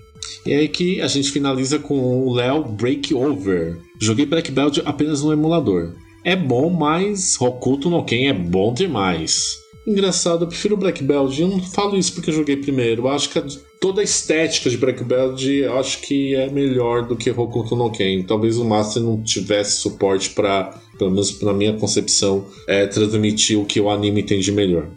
[0.45, 3.77] E aí que a gente finaliza com o Léo Breakover.
[4.01, 5.93] Joguei Black Belt apenas no emulador.
[6.23, 9.61] É bom, mas Hokuto no Ken é bom demais.
[9.85, 11.37] Engraçado, eu prefiro Black Belt.
[11.37, 13.03] Eu não falo isso porque eu joguei primeiro.
[13.03, 13.41] Eu acho que
[13.81, 17.91] toda a estética de Black Belt eu acho que é melhor do que Hokuto no
[17.91, 18.23] Ken.
[18.23, 23.65] Talvez o Master não tivesse suporte para, pelo menos na minha concepção, é, transmitir o
[23.65, 24.87] que o anime tem de melhor.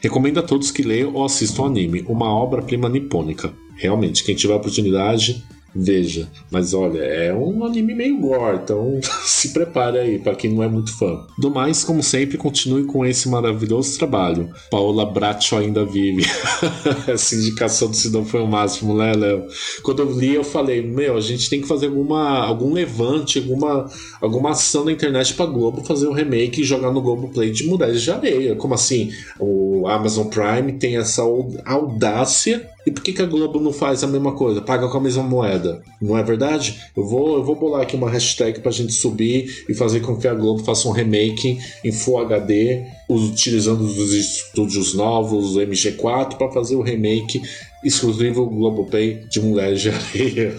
[0.00, 3.52] Recomendo a todos que leiam ou assistam o anime, uma obra-prima nipônica.
[3.76, 5.42] Realmente, quem tiver a oportunidade,
[5.76, 6.28] veja.
[6.50, 10.68] Mas olha, é um anime meio gore, então se prepare aí para quem não é
[10.68, 11.26] muito fã.
[11.38, 14.50] Do mais, como sempre, continue com esse maravilhoso trabalho.
[14.70, 16.24] Paola Bracho ainda vive.
[17.06, 19.46] Essa indicação do Sidão foi o máximo, né, Léo?
[19.82, 23.86] Quando eu li, eu falei: Meu, a gente tem que fazer alguma, algum levante, alguma,
[24.20, 27.66] alguma ação na internet pra Globo fazer um remake e jogar no Globo Play de
[27.66, 28.56] Mulheres de Areia.
[28.56, 29.10] Como assim?
[29.38, 31.22] O Amazon Prime tem essa
[31.64, 34.62] audácia e por que, que a Globo não faz a mesma coisa?
[34.62, 35.82] Paga com a mesma moeda.
[36.00, 36.80] Não é verdade?
[36.96, 40.28] Eu vou, eu vou bolar aqui uma hashtag pra gente subir e fazer com que
[40.28, 46.52] a Globo faça um remake em Full HD, utilizando os estúdios novos, o MG4, para
[46.52, 47.42] fazer o remake
[47.84, 50.56] exclusivo Globopay de Mulheres de Areia.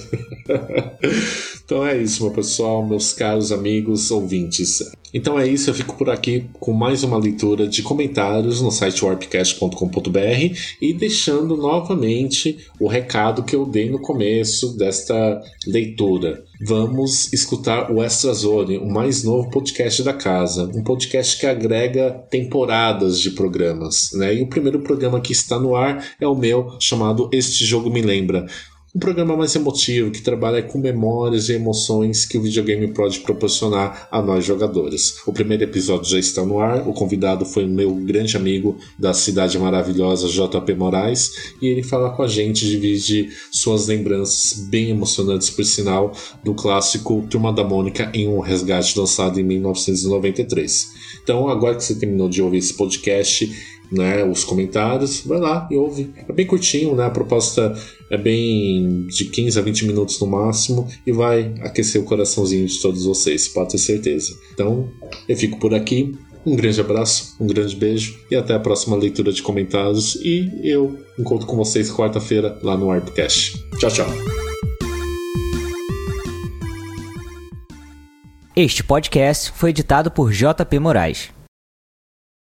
[1.68, 4.90] então é isso, meu pessoal, meus caros amigos ouvintes.
[5.14, 9.04] Então é isso, eu fico por aqui com mais uma leitura de comentários no site
[9.04, 16.42] warpcast.com.br e deixando novamente o recado que eu dei no começo desta leitura.
[16.66, 22.12] Vamos escutar o Extra Zone, o mais novo podcast da casa, um podcast que agrega
[22.30, 24.36] temporadas de programas, né?
[24.36, 28.02] E o primeiro programa que está no ar é o meu chamado Este Jogo Me
[28.02, 28.48] Lembra
[28.98, 34.08] um programa mais emotivo que trabalha com memórias e emoções que o videogame pode proporcionar
[34.12, 35.20] a nós jogadores.
[35.28, 36.88] O primeiro episódio já está no ar.
[36.88, 42.10] O convidado foi o meu grande amigo da cidade maravilhosa JP Moraes e ele fala
[42.10, 46.12] com a gente, divide suas lembranças bem emocionantes por sinal
[46.44, 50.88] do clássico Turma da Mônica em um resgate lançado em 1993.
[51.22, 53.48] Então, agora que você terminou de ouvir esse podcast,
[53.92, 56.12] né, os comentários, vai lá e ouve.
[56.28, 57.06] É bem curtinho, né?
[57.06, 57.74] A proposta
[58.10, 62.80] é bem de 15 a 20 minutos no máximo e vai aquecer o coraçãozinho de
[62.80, 64.38] todos vocês, pode ter certeza.
[64.54, 64.90] Então,
[65.28, 66.16] eu fico por aqui.
[66.46, 70.16] Um grande abraço, um grande beijo e até a próxima leitura de comentários.
[70.16, 73.62] E eu encontro com vocês quarta-feira lá no Arpcast.
[73.78, 74.08] Tchau, tchau.
[78.56, 81.37] Este podcast foi editado por JP Moraes.